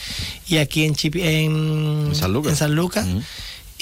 [0.48, 2.52] y aquí en, Chipi- en, En San Lucas.
[2.52, 3.06] en San Lucas.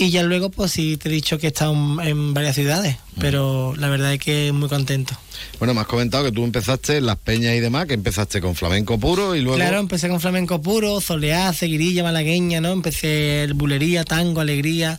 [0.01, 3.74] Y ya luego, pues sí, te he dicho que he estado en, varias ciudades, pero
[3.76, 5.14] la verdad es que muy contento.
[5.59, 8.55] Bueno, me has comentado que tú empezaste en las peñas y demás, que empezaste con
[8.55, 9.59] flamenco puro y luego...
[9.59, 12.70] Claro, empecé con flamenco puro, soleá, seguirilla, malagueña, ¿no?
[12.70, 14.98] Empecé el bulería, tango, alegría,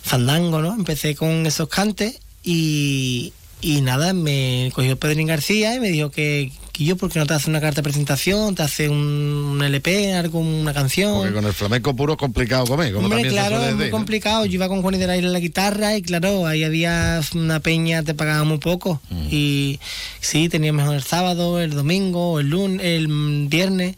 [0.00, 0.74] fandango, ¿no?
[0.74, 6.52] Empecé con esos cantes y, y nada, me cogió Pedrín García y me dijo que,
[6.80, 8.54] que yo, ¿por qué no te hace una carta de presentación?
[8.54, 11.18] ¿Te hace un, LP, algo, una canción?
[11.18, 13.98] Porque con el flamenco puro es complicado comer, como Hombre, claro, es muy decir, ¿no?
[13.98, 14.46] complicado.
[14.46, 18.02] Yo iba con Juan de la en la guitarra y claro, ahí había una peña,
[18.02, 18.98] te pagaba muy poco.
[19.10, 19.26] Mm.
[19.30, 19.78] Y
[20.20, 23.96] sí, teníamos el sábado, el domingo, el lunes, el viernes.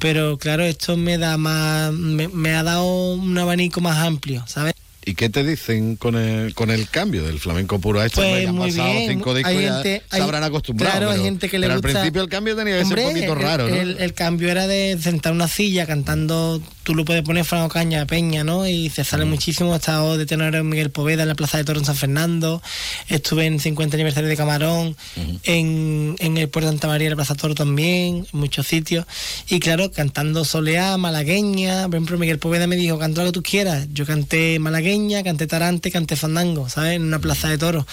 [0.00, 4.74] Pero claro, esto me da más, me, me ha dado un abanico más amplio, ¿sabes?
[5.06, 8.20] ¿Y qué te dicen con el, con el cambio del flamenco puro a esto?
[8.22, 10.92] Pues muy pasado bien, cinco discos hay ya gente- se hay- habrán acostumbrado.
[10.92, 12.98] claro, hay pero- gente que le pero gusta- al principio el cambio tenía que ser
[12.98, 13.74] un poquito el- raro, ¿no?
[13.76, 18.06] El, el cambio era de sentar una silla cantando, tú lo puedes poner Franco Caña
[18.06, 18.68] Peña, ¿no?
[18.68, 19.04] Y se Mm.
[19.04, 19.72] sale muchísimo.
[19.74, 22.62] He estado de tenor en Miguel Poveda en la Plaza de Toro en San Fernando.
[23.08, 24.96] Estuve en 50 aniversario de Camarón,
[25.44, 29.06] en, en el Puerto de Santa María, en la Plaza Toro también, en muchos sitios.
[29.48, 31.86] Y claro, cantando soleá, malagueña.
[31.86, 33.86] Por ejemplo, Miguel Poveda me dijo, canta lo que tú quieras.
[33.92, 36.96] Yo canté malagueña, canté tarante, canté fandango, ¿sabes?
[36.96, 37.84] En una plaza de toros.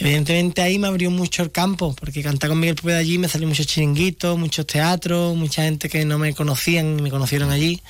[0.00, 3.46] Evidentemente ahí me abrió mucho el campo, porque cantar con Miguel Poveda allí me salió
[3.46, 7.82] muchos chiringuitos, muchos teatros, mucha gente que no me conocían y me conocieron allí.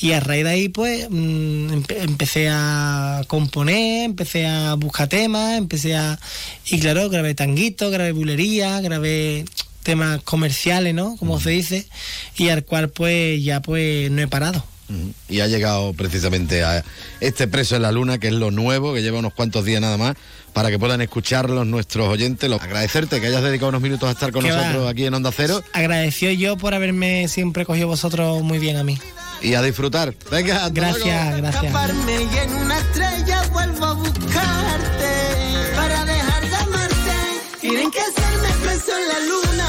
[0.00, 5.58] Y a raíz de ahí, pues, mm, empe- empecé a componer, empecé a buscar temas,
[5.58, 6.18] empecé a...
[6.66, 9.44] Y claro, grabé tanguitos, grabé bulería, grabé
[9.82, 11.16] temas comerciales, ¿no?
[11.18, 11.86] Como se dice,
[12.36, 14.64] y al cual pues ya pues no he parado.
[15.28, 16.84] Y ha llegado precisamente a
[17.20, 19.96] este preso en la luna, que es lo nuevo, que lleva unos cuantos días nada
[19.96, 20.16] más,
[20.52, 22.50] para que puedan escucharlos nuestros oyentes.
[22.50, 25.62] Lo- Agradecerte que hayas dedicado unos minutos a estar con nosotros aquí en Onda Cero
[25.72, 28.98] Agradeció yo por haberme siempre cogido vosotros muy bien a mí.
[29.40, 30.14] y a disfrutar.
[30.30, 31.64] Venga, hasta Gracias, gracias.
[31.64, 35.12] Escaparme y en una estrella vuelvo a buscarte
[35.74, 37.60] para dejar de amarte.
[37.60, 39.68] Tienen que hacerme preso en la luna,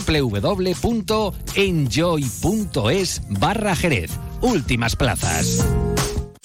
[0.00, 0.82] www.enjoy.es
[3.28, 4.10] barra Jerez.
[4.40, 5.64] Últimas plazas.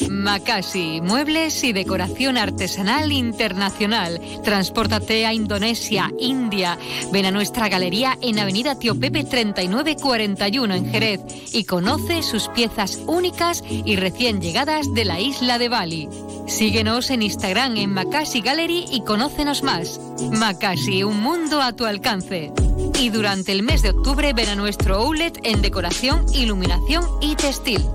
[0.10, 4.22] Makasi, muebles y decoración artesanal internacional.
[4.44, 6.78] Transpórtate a Indonesia, India.
[7.12, 11.22] Ven a nuestra galería en Avenida Tío Pepe 3941 en Jerez
[11.52, 16.10] y conoce sus piezas únicas y recién llegadas de la isla de Bali.
[16.48, 20.00] Síguenos en Instagram en Makasi Gallery y conócenos más.
[20.32, 22.54] Makasi, un mundo a tu alcance.
[23.00, 27.86] Y durante el mes de octubre ven a nuestro outlet en decoración, iluminación y textil.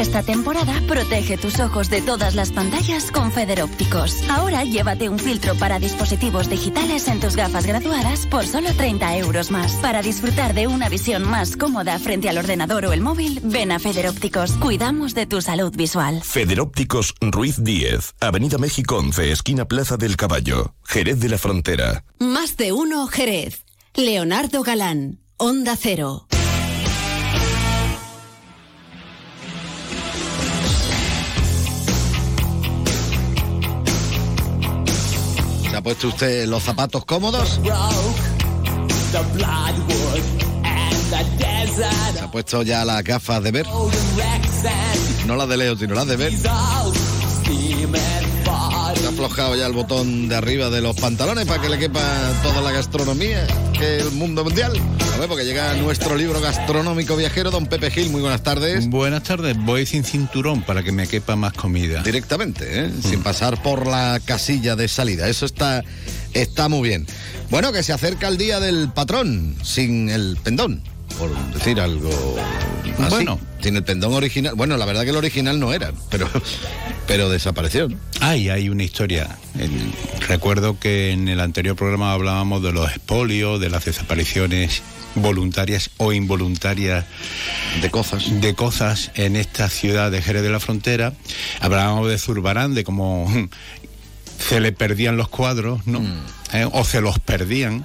[0.00, 4.16] Esta temporada protege tus ojos de todas las pantallas con Federópticos.
[4.30, 9.50] Ahora llévate un filtro para dispositivos digitales en tus gafas graduadas por solo 30 euros
[9.50, 9.74] más.
[9.74, 13.78] Para disfrutar de una visión más cómoda frente al ordenador o el móvil, ven a
[13.78, 14.52] Federópticos.
[14.52, 16.22] Cuidamos de tu salud visual.
[16.24, 22.04] Federópticos Ruiz 10, Avenida México 11, esquina Plaza del Caballo, Jerez de la Frontera.
[22.18, 23.66] Más de uno Jerez.
[23.94, 26.26] Leonardo Galán, Onda Cero.
[35.80, 37.58] Ha puesto usted los zapatos cómodos?
[42.14, 43.66] ¿Se ha puesto ya las gafas de ver?
[45.26, 46.32] No las de Leo, sino las de ver.
[49.20, 52.00] ¿Se ha aflojado ya el botón de arriba de los pantalones para que le quepa
[52.42, 53.46] toda la gastronomía
[53.78, 54.72] que el mundo mundial?
[55.14, 58.08] A ver, porque llega nuestro libro gastronómico viajero, don Pepe Gil.
[58.08, 58.88] Muy buenas tardes.
[58.88, 62.02] Buenas tardes, voy sin cinturón para que me quepa más comida.
[62.02, 62.90] Directamente, ¿eh?
[63.06, 65.28] sin pasar por la casilla de salida.
[65.28, 65.84] Eso está,
[66.32, 67.06] está muy bien.
[67.50, 70.82] Bueno, que se acerca el día del patrón sin el pendón,
[71.20, 72.10] por decir algo
[72.98, 73.10] así.
[73.10, 73.38] Bueno.
[73.60, 74.54] Sin el pendón original.
[74.54, 76.28] Bueno, la verdad que el original no era, pero,
[77.06, 77.88] pero desapareció.
[78.20, 79.36] Ay, hay una historia.
[80.26, 84.82] Recuerdo que en el anterior programa hablábamos de los espolios, de las desapariciones
[85.14, 87.04] voluntarias o involuntarias
[87.82, 91.14] de cosas de cosas en esta ciudad de Jerez de la Frontera
[91.60, 93.28] hablábamos de Zurbarán de cómo
[94.38, 96.00] se le perdían los cuadros no
[96.52, 96.64] ¿Eh?
[96.70, 97.84] o se los perdían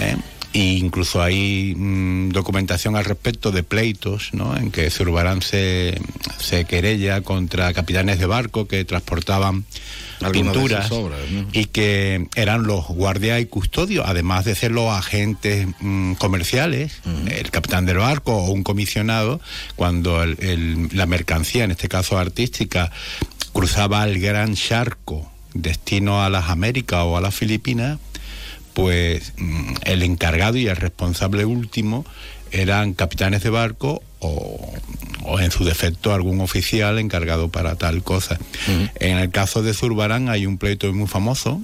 [0.00, 0.16] ¿eh?
[0.54, 4.56] E incluso hay mm, documentación al respecto de pleitos, ¿no?
[4.56, 6.00] En que Zurbarán se,
[6.38, 9.64] se querella contra capitanes de barco que transportaban
[10.52, 11.48] pinturas sus obras, ¿no?
[11.52, 17.50] y que eran los guardias y custodios, además de ser los agentes mm, comerciales, el
[17.50, 19.40] capitán del barco o un comisionado,
[19.74, 22.92] cuando el- el- la mercancía, en este caso artística,
[23.52, 27.98] cruzaba el gran charco destino a las Américas o a las Filipinas,
[28.74, 32.04] pues mm, el encargado y el responsable último
[32.50, 34.72] eran capitanes de barco o,
[35.24, 38.38] o en su defecto algún oficial encargado para tal cosa.
[39.00, 41.60] En el caso de Zurbarán hay un pleito muy famoso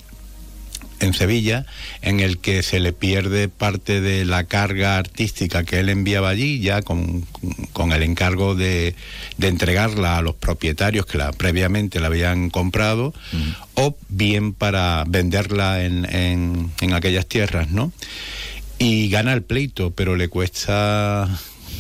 [1.01, 1.67] en Sevilla
[2.03, 6.61] en el que se le pierde parte de la carga artística que él enviaba allí
[6.61, 7.27] ya con,
[7.73, 8.95] con el encargo de,
[9.39, 13.15] de entregarla a los propietarios que la, previamente la habían comprado
[13.75, 17.93] o bien para venderla en, en, en aquellas tierras, ¿no?
[18.79, 21.29] Y gana el pleito, pero le cuesta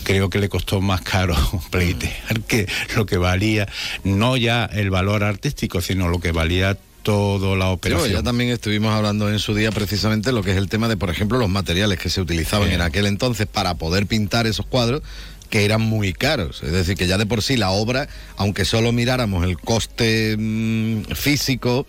[0.02, 1.36] creo que le costó más caro
[1.70, 2.66] pleitear que
[2.96, 3.68] lo que valía,
[4.04, 8.12] no ya el valor artístico, sino lo que valía toda la Pero operación.
[8.12, 11.10] ya también estuvimos hablando en su día precisamente lo que es el tema de, por
[11.10, 12.74] ejemplo, los materiales que se utilizaban Sí.
[12.74, 15.02] en aquel entonces para poder pintar esos cuadros
[15.48, 16.62] que eran muy caros.
[16.62, 21.02] Es decir, que ya de por sí la obra, aunque solo miráramos el coste mm,
[21.16, 21.86] físico,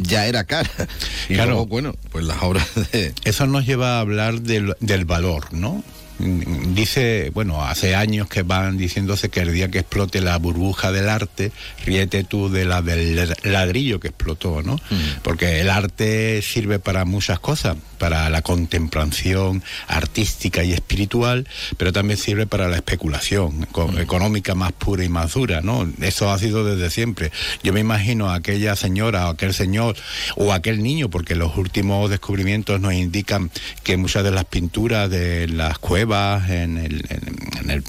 [0.00, 0.70] ya era cara.
[1.28, 1.50] Y Claro.
[1.50, 3.12] luego, bueno, pues las obras de...
[3.24, 5.84] Eso nos lleva a hablar del, del valor, ¿no?
[6.22, 10.90] Mm, Dice, bueno, hace años que van diciéndose que el día que explote la burbuja
[10.90, 11.52] del arte,
[11.84, 14.80] ríete tú de la del ladrillo que explotó, ¿no?
[15.22, 21.46] Porque el arte sirve para muchas cosas, para la contemplación artística y espiritual,
[21.76, 25.86] pero también sirve para la especulación eco- económica más pura y más dura, ¿no?
[26.00, 27.30] Eso ha sido desde siempre.
[27.62, 29.96] Yo me imagino a aquella señora o aquel señor
[30.36, 33.50] o aquel niño, porque los últimos descubrimientos nos indican
[33.82, 36.11] que muchas de las pinturas de las cuevas
[36.48, 37.84] en el, en, el-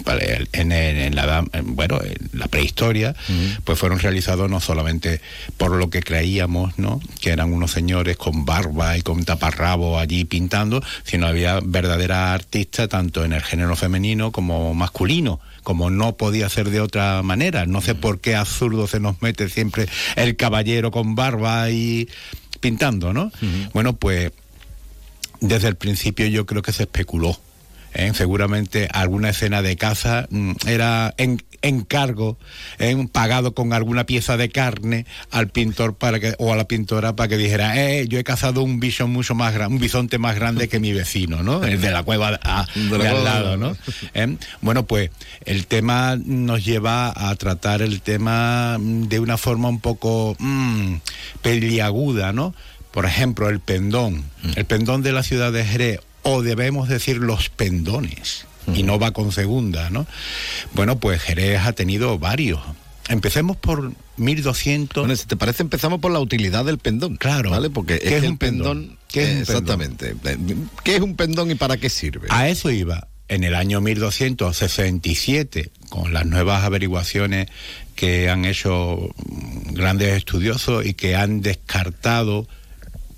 [0.53, 3.15] en el- en la bueno, en la prehistoria,
[3.63, 5.19] pues fueron realizados no solamente
[5.57, 6.99] por lo que creíamos, ¿no?
[7.21, 12.87] Que eran unos señores con barba y con taparrabo allí pintando, sino había verdadera artista
[12.87, 17.65] tanto en el género femenino como masculino como no podía ser de otra manera.
[17.65, 22.09] No sé por qué absurdo se nos mete siempre el caballero con barba y
[22.59, 23.31] pintando, ¿no?
[23.73, 24.31] Bueno, pues
[25.39, 27.37] desde el principio yo creo que se especuló.
[27.93, 28.11] ¿Eh?
[28.13, 32.37] Seguramente alguna escena de caza mm, era en, encargo,
[32.79, 32.95] ¿eh?
[33.11, 37.29] pagado con alguna pieza de carne al pintor para que, o a la pintora para
[37.29, 40.67] que dijera, eh, yo he cazado un bicho mucho más grande, un bisonte más grande
[40.67, 41.63] que mi vecino, ¿no?
[41.63, 43.77] El de la cueva a- De de al lado, ¿no?
[44.13, 44.37] ¿Eh?
[44.61, 45.09] Bueno, pues
[45.45, 50.95] el tema nos lleva a tratar el tema mm, de una forma un poco mm,
[51.41, 52.53] peliaguda, ¿no?
[52.91, 54.23] Por ejemplo, el pendón.
[54.55, 59.11] El pendón de la ciudad de Jerez, o debemos decir los pendones, y no va
[59.11, 60.07] con segunda, ¿no?
[60.73, 62.61] Bueno, pues Jerez ha tenido varios.
[63.09, 65.03] Empecemos por 1200.
[65.03, 67.17] Bueno, si te parece, empezamos por la utilidad del pendón.
[67.17, 67.49] Claro.
[67.49, 67.69] ¿Vale?
[67.69, 68.79] Porque ¿Qué es, un pendón...
[68.79, 68.97] pendón?
[69.11, 69.81] ¿Qué es un pendón?
[69.81, 70.15] Exactamente.
[70.83, 72.27] ¿Qué es un pendón y para qué sirve?
[72.29, 73.07] A eso iba.
[73.27, 77.47] En el año 1267, con las nuevas averiguaciones
[77.95, 79.13] que han hecho
[79.71, 82.47] grandes estudiosos y que han descartado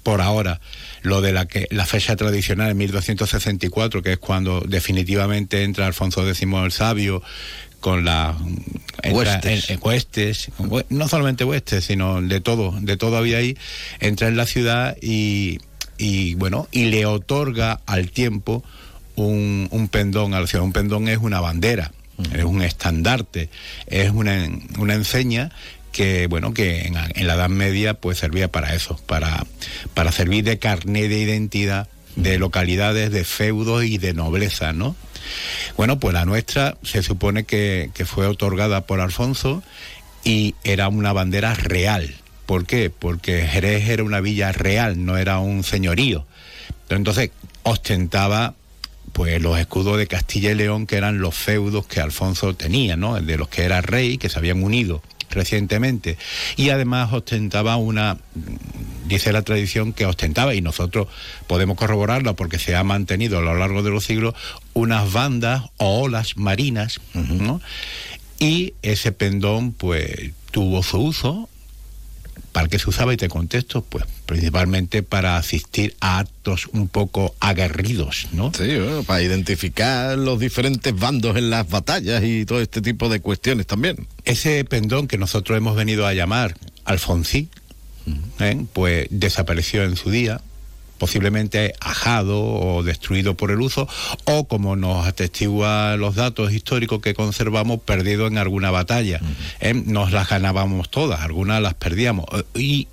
[0.06, 0.62] por ahora
[1.02, 6.22] lo de la que la fecha tradicional en 1264, que es cuando definitivamente entra Alfonso
[6.30, 7.24] X el Sabio
[7.80, 8.38] con la
[9.02, 9.70] entra Huestes.
[9.72, 13.58] en- en huestes, hue- no solamente huestes, sino de todo, de todo había ahí,
[14.00, 15.58] entra en la ciudad y,
[15.98, 18.64] y bueno, y le otorga al tiempo
[19.16, 20.64] un, un pendón a la ciudad.
[20.64, 21.92] Un pendón es una bandera,
[22.32, 23.50] es un estandarte,
[23.88, 24.48] es una,
[24.78, 25.52] una enseña
[25.96, 29.46] que bueno que en, en la Edad Media pues servía para eso, para,
[29.94, 31.88] para servir de carné de identidad
[32.18, 34.98] de localidades, de feudos y de nobleza, ¿no?
[35.78, 39.64] Bueno, pues la nuestra se supone que, que fue otorgada por Alfonso
[40.26, 42.14] y era una bandera real.
[42.46, 42.90] ¿Por qué?
[42.90, 46.26] Porque Jerez era una villa real, no era un señorío.
[46.90, 47.32] Entonces
[47.64, 48.54] ostentaba
[49.14, 53.16] pues los escudos de Castilla y León, que eran los feudos que Alfonso tenía, ¿no?
[53.16, 56.18] De los que era rey, que se habían unido recientemente.
[56.56, 58.18] Y además ostentaba una,
[59.08, 61.08] dice la tradición que ostentaba, y nosotros
[61.48, 64.36] podemos corroborarla porque se ha mantenido a lo largo de los siglos,
[64.74, 67.62] unas bandas o olas marinas, ¿no?
[68.40, 71.50] Y ese pendón, pues, tuvo su uso,
[72.56, 73.14] ¿Para qué se usaba?
[73.14, 78.50] Y te contesto, pues principalmente para asistir a actos un poco aguerridos, ¿no?
[78.58, 83.20] Sí, bueno, para identificar los diferentes bandos en las batallas y todo este tipo de
[83.20, 84.08] cuestiones también.
[84.24, 87.50] Ese pendón que nosotros hemos venido a llamar Alfonsí,
[88.40, 88.66] ¿eh?
[88.72, 90.40] pues desapareció en su día,
[90.98, 93.88] posiblemente ajado o destruido por el uso,
[94.26, 99.20] o como nos atestiguan los datos históricos que conservamos, perdido en alguna batalla.
[99.60, 99.74] ¿eh?
[99.74, 102.26] Nos las ganábamos todas, algunas las perdíamos.
[102.34, 102.88] eh, Y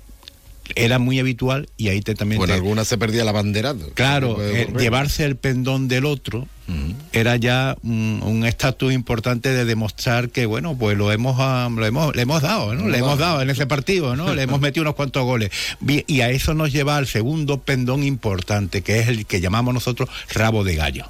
[0.75, 2.39] era muy habitual, y ahí te también...
[2.39, 3.75] Bueno, te- algunas se perdía la bandera.
[3.95, 6.47] Claro, eh, llevarse el pendón del otro
[7.11, 11.85] era ya un un estatus importante de demostrar que, bueno, pues lo hemos, ah, lo
[11.85, 12.87] hemos, le hemos dado, ¿no?
[12.87, 14.33] Le hemos dado en ese partido, ¿no?
[14.33, 15.49] Le hemos metido unos cuantos goles.
[15.79, 19.73] Bien, Y a eso nos lleva al segundo pendón importante, que es el que llamamos
[19.73, 21.05] nosotros rabo de gallo,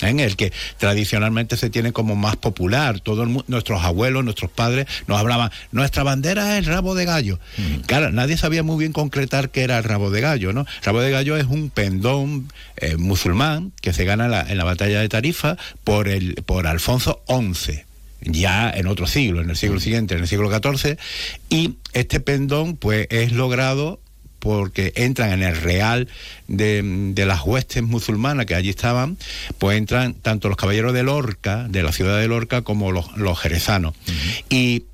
[0.00, 3.00] en el que tradicionalmente se tiene como más popular.
[3.00, 7.04] Todo el mu- nuestros abuelos, nuestros padres nos hablaban, nuestra bandera es el rabo de
[7.06, 7.38] gallo.
[7.86, 10.66] Claro, nadie sabía muy bien concretar qué era el rabo de gallo, ¿no?
[10.82, 14.64] Rabo de gallo es un pendón eh, musulmán que se gana en la, en la
[14.64, 17.84] batalla de Tarifa por, el, por Alfonso XI
[18.22, 20.98] ya en otro siglo, en el siglo siguiente, en el siglo XIV,
[21.48, 23.98] y este pendón pues es logrado
[24.40, 26.08] porque entran en el real
[26.48, 26.82] de,
[27.14, 29.18] de las huestes musulmanas que allí estaban,
[29.58, 33.38] pues entran tanto los caballeros de Lorca, de la ciudad de Lorca, como los, los
[33.38, 33.94] jerezanos.
[34.48, 34.84] Y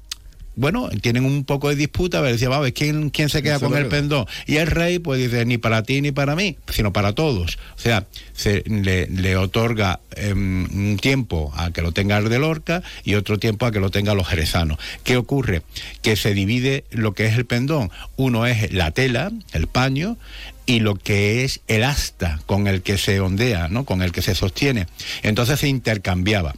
[0.57, 3.67] bueno, tienen un poco de disputa, a ver, decía, vamos, ¿quién, quién se queda se
[3.67, 4.27] con el pendón?
[4.47, 7.59] Y el rey, pues dice, ni para ti ni para mí, sino para todos.
[7.77, 12.39] O sea, se le, le otorga em, un tiempo a que lo tenga el de
[12.39, 14.79] Lorca y otro tiempo a que lo tenga los jerezanos.
[15.05, 15.63] ¿Qué ocurre?
[16.01, 17.91] Que se divide lo que es el pendón.
[18.17, 20.17] Uno es la tela, el paño,
[20.65, 23.85] y lo que es el asta con el que se ondea, ¿no?
[23.85, 24.87] Con el que se sostiene.
[25.23, 26.55] Entonces se intercambiaba.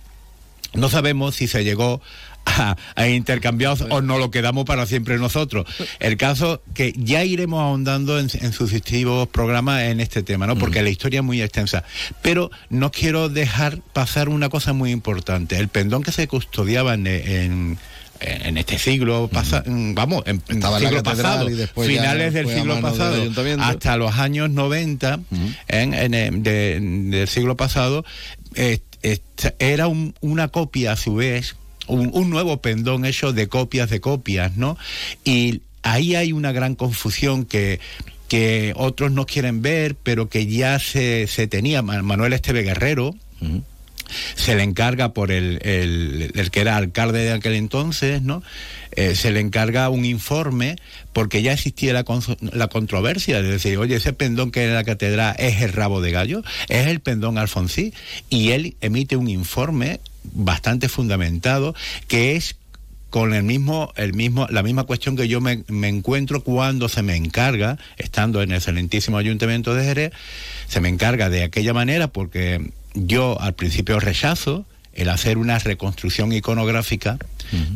[0.75, 2.01] No sabemos si se llegó
[2.59, 5.67] a, a intercambiar o no lo quedamos para siempre nosotros.
[6.01, 10.57] El caso que ya iremos ahondando en, en sucesivos programas en este tema, ¿no?
[10.59, 11.85] Porque la historia es muy extensa.
[12.23, 15.57] Pero no quiero dejar pasar una cosa muy importante.
[15.59, 17.79] El pendón que se custodiaba en, en-
[18.21, 23.15] en este siglo pasado, vamos, en, Estaba siglo pasado, ya finales del siglo del pasado,
[23.63, 25.21] hasta los años 90
[25.69, 28.05] en, en, eh, de- del siglo pasado,
[28.57, 31.55] eh, esta- era un- una copia a su vez,
[31.89, 34.79] un, un nuevo pendón hecho de copias de copias, ¿no?
[35.25, 37.81] Y ahí hay una gran confusión que
[38.29, 41.81] que otros no quieren ver, pero que ya se, se tenía.
[41.81, 43.15] Ma- Manuel Esteve Guerrero,
[44.35, 48.43] se le encarga por el, el- que era alcalde de aquel entonces, ¿no?
[48.93, 50.77] Eh, se le encarga un informe
[51.15, 52.05] porque ya existía la,
[52.53, 56.11] la controversia de decir, oye, ese pendón que en la catedral es el rabo de
[56.11, 57.95] gallo, es el pendón alfonsí,
[58.29, 61.75] y él emite un informe bastante fundamentado
[62.07, 62.57] que es
[63.11, 67.03] con el mismo, el mismo, la misma cuestión que yo me, me encuentro cuando se
[67.03, 70.13] me encarga, estando en el excelentísimo ayuntamiento de Jerez,
[70.69, 76.33] se me encarga de aquella manera porque yo al principio rechazo el hacer una reconstrucción
[76.33, 77.19] iconográfica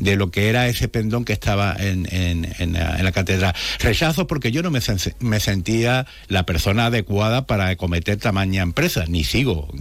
[0.00, 3.54] de lo que era ese pendón que estaba en, en- en la, en la catedral.
[3.78, 9.06] Rechazo porque yo no me, sen- me sentía la persona adecuada para acometer tamaña empresa,
[9.08, 9.72] ni sigo.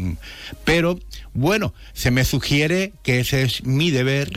[0.63, 0.97] Pero
[1.33, 4.29] bueno, se me sugiere que ese es mi deber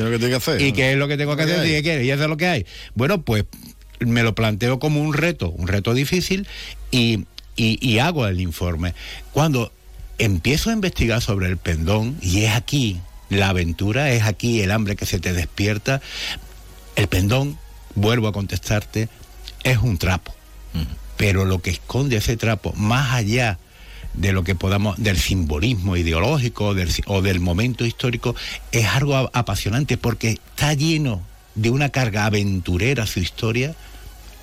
[0.61, 1.77] y que es lo que tengo que Lo que hacer hay.
[1.77, 2.67] y que y eso es lo que hay.
[2.95, 3.45] Bueno, pues
[4.01, 6.47] me lo planteo como un reto, un reto difícil
[6.91, 7.25] y,
[7.57, 8.95] y- y hago el informe.
[9.33, 9.73] Cuando
[10.19, 13.01] empiezo a investigar sobre el pendón, y es aquí,
[13.31, 16.01] la aventura, es aquí el hambre que se te despierta,
[16.97, 17.59] el pendón,
[17.97, 19.09] vuelvo a contestarte,
[19.65, 20.35] es un trapo.
[21.17, 23.59] Pero lo que esconde ese trapo, más allá
[24.15, 28.35] de lo que podamos, del simbolismo ideológico del o del momento histórico,
[28.73, 31.23] es algo apasionante porque está lleno
[31.55, 33.75] de una carga aventurera su historia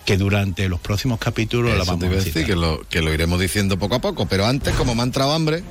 [0.06, 2.48] que durante los próximos capítulos la Eso vamos te iba a decir, citar.
[2.48, 4.26] que lo, que lo iremos diciendo poco a poco.
[4.28, 5.64] Pero antes, como me ha entrado hambre,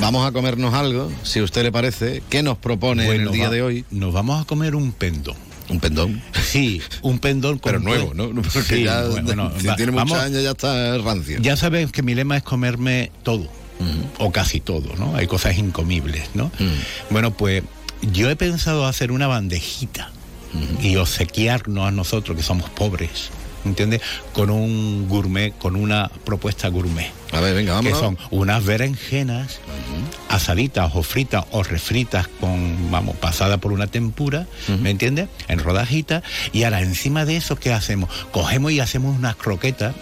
[0.00, 2.22] vamos a comernos algo, si a usted le parece.
[2.30, 3.84] ¿Qué nos propone en el día va- de hoy?
[3.90, 5.36] Nos vamos a comer un pendón.
[5.68, 6.22] ¿Un pendón?
[6.44, 8.30] Sí, un pendón con Pero nuevo, ¿no?
[8.42, 11.38] Porque Sí, ya, bueno, si va- tiene muchos vamos- años ya está rancio.
[11.40, 13.48] Ya sabes que mi lema es comerme todo,
[14.18, 15.16] o casi todo, ¿no?
[15.16, 16.50] Hay cosas incomibles, ¿no?
[17.10, 17.62] Bueno, pues
[18.12, 20.10] yo he pensado hacer una bandejita
[20.82, 23.30] y obsequiarnos a nosotros que somos pobres,
[23.66, 24.00] ¿entiendes?
[24.32, 27.10] Con un gourmet, con una propuesta gourmet.
[27.32, 27.98] A ver, venga, Que vámonos.
[27.98, 29.58] son unas berenjenas
[30.28, 34.46] asaditas o fritas o refritas con, vamos, pasada por una tempura,
[34.80, 35.28] ¿me entiendes?
[35.48, 36.22] En rodajitas.
[36.52, 38.10] Y ahora encima de eso, ¿qué hacemos?
[38.32, 39.94] Cogemos y hacemos unas croquetas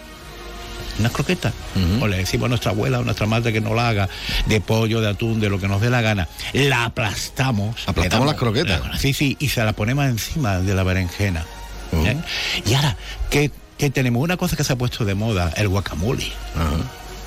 [0.96, 1.52] unas croquetas.
[2.00, 4.08] O le decimos a nuestra abuela o nuestra madre que nos la haga
[4.46, 6.28] de pollo, de atún, de lo que nos dé la gana.
[6.52, 7.74] La aplastamos.
[7.88, 8.80] Aplastamos damos- las croquetas.
[8.86, 11.44] la- sí, sí, y se la ponemos encima de la berenjena.
[12.06, 12.16] ¿Eh?
[12.66, 12.96] Y ahora,
[13.30, 14.22] ¿qué, qué tenemos?
[14.22, 16.30] Una cosa que se ha puesto de moda, el guacamole.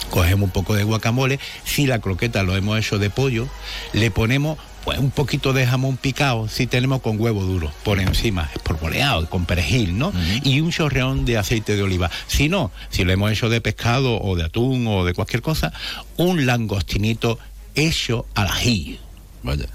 [0.09, 3.47] Cogemos un poco de guacamole, si la croqueta lo hemos hecho de pollo,
[3.91, 8.49] le ponemos pues un poquito de jamón picado, si tenemos con huevo duro, por encima,
[8.55, 10.13] espolvoreado, con perejil, ¿no?
[10.43, 12.09] Y un chorreón de aceite de oliva.
[12.27, 15.73] Si no, si lo hemos hecho de pescado o de atún o de cualquier cosa,
[16.15, 17.37] un langostinito
[17.75, 18.97] hecho al ají.
[19.43, 19.65] Vaya.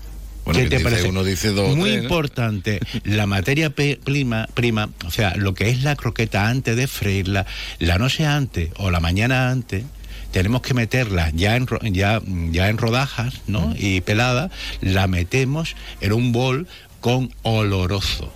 [0.44, 1.08] Bueno, ¿Qué te dice- parece?
[1.08, 2.02] uno dice dos o Muy tres, ¿no?
[2.04, 7.46] importante, la materia prima, prima, o sea, lo que es la croqueta antes de freírla,
[7.78, 9.84] la noche antes o la mañana antes,
[10.32, 12.20] tenemos que meterla ya en, ya,
[12.50, 13.74] ya en rodajas, ¿no?
[13.78, 14.50] Y pelada,
[14.80, 16.66] la metemos en un bol
[17.00, 18.32] con oloroso,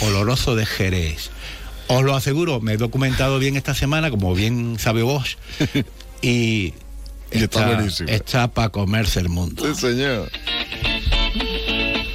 [0.00, 1.30] oloroso de Jerez.
[1.86, 5.38] Os lo aseguro, me he documentado bien esta semana, como bien sabe vos,
[6.22, 6.72] y,
[7.30, 8.08] Y está buenísimo.
[8.08, 9.64] está para comerse el mundo.
[9.74, 10.30] Sí, señor.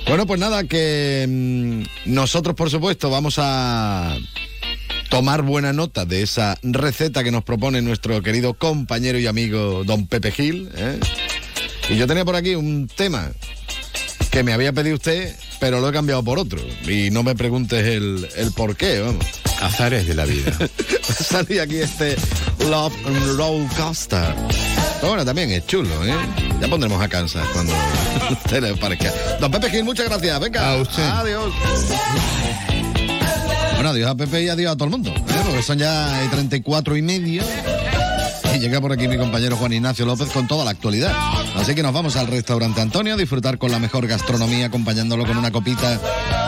[0.07, 4.17] Bueno, pues nada, que mm, nosotros, por supuesto, vamos a
[5.09, 10.07] tomar buena nota de esa receta que nos propone nuestro querido compañero y amigo don
[10.07, 10.69] Pepe Gil.
[10.75, 10.99] ¿eh?
[11.89, 13.31] Y yo tenía por aquí un tema
[14.31, 16.59] que me había pedido usted, pero lo he cambiado por otro.
[16.87, 19.25] Y no me preguntes el, el por qué, vamos.
[19.61, 20.51] Azares de la vida.
[21.03, 22.15] Salí aquí este
[22.69, 24.33] Love and Roll Coaster.
[24.95, 26.13] Pero bueno, también es chulo, ¿eh?
[26.63, 27.73] Ya pondremos a Kansas cuando
[28.47, 29.11] te le parezca.
[29.41, 30.39] Don Pepe Gil, muchas gracias.
[30.39, 30.71] Venga.
[30.71, 31.03] A usted.
[31.03, 31.53] Adiós.
[33.75, 35.09] Bueno, adiós a Pepe y adiós a todo el mundo.
[35.09, 35.41] ¿eh?
[35.45, 37.43] Porque son ya 34 y medio.
[38.55, 41.11] Y llega por aquí mi compañero Juan Ignacio López con toda la actualidad.
[41.57, 45.37] Así que nos vamos al restaurante Antonio a disfrutar con la mejor gastronomía, acompañándolo con
[45.37, 45.99] una copita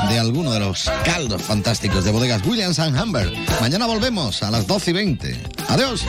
[0.07, 3.33] de alguno de los caldos fantásticos de bodegas Williams and Humber.
[3.59, 5.41] Mañana volvemos a las 12 y 20.
[5.67, 6.05] Adiós.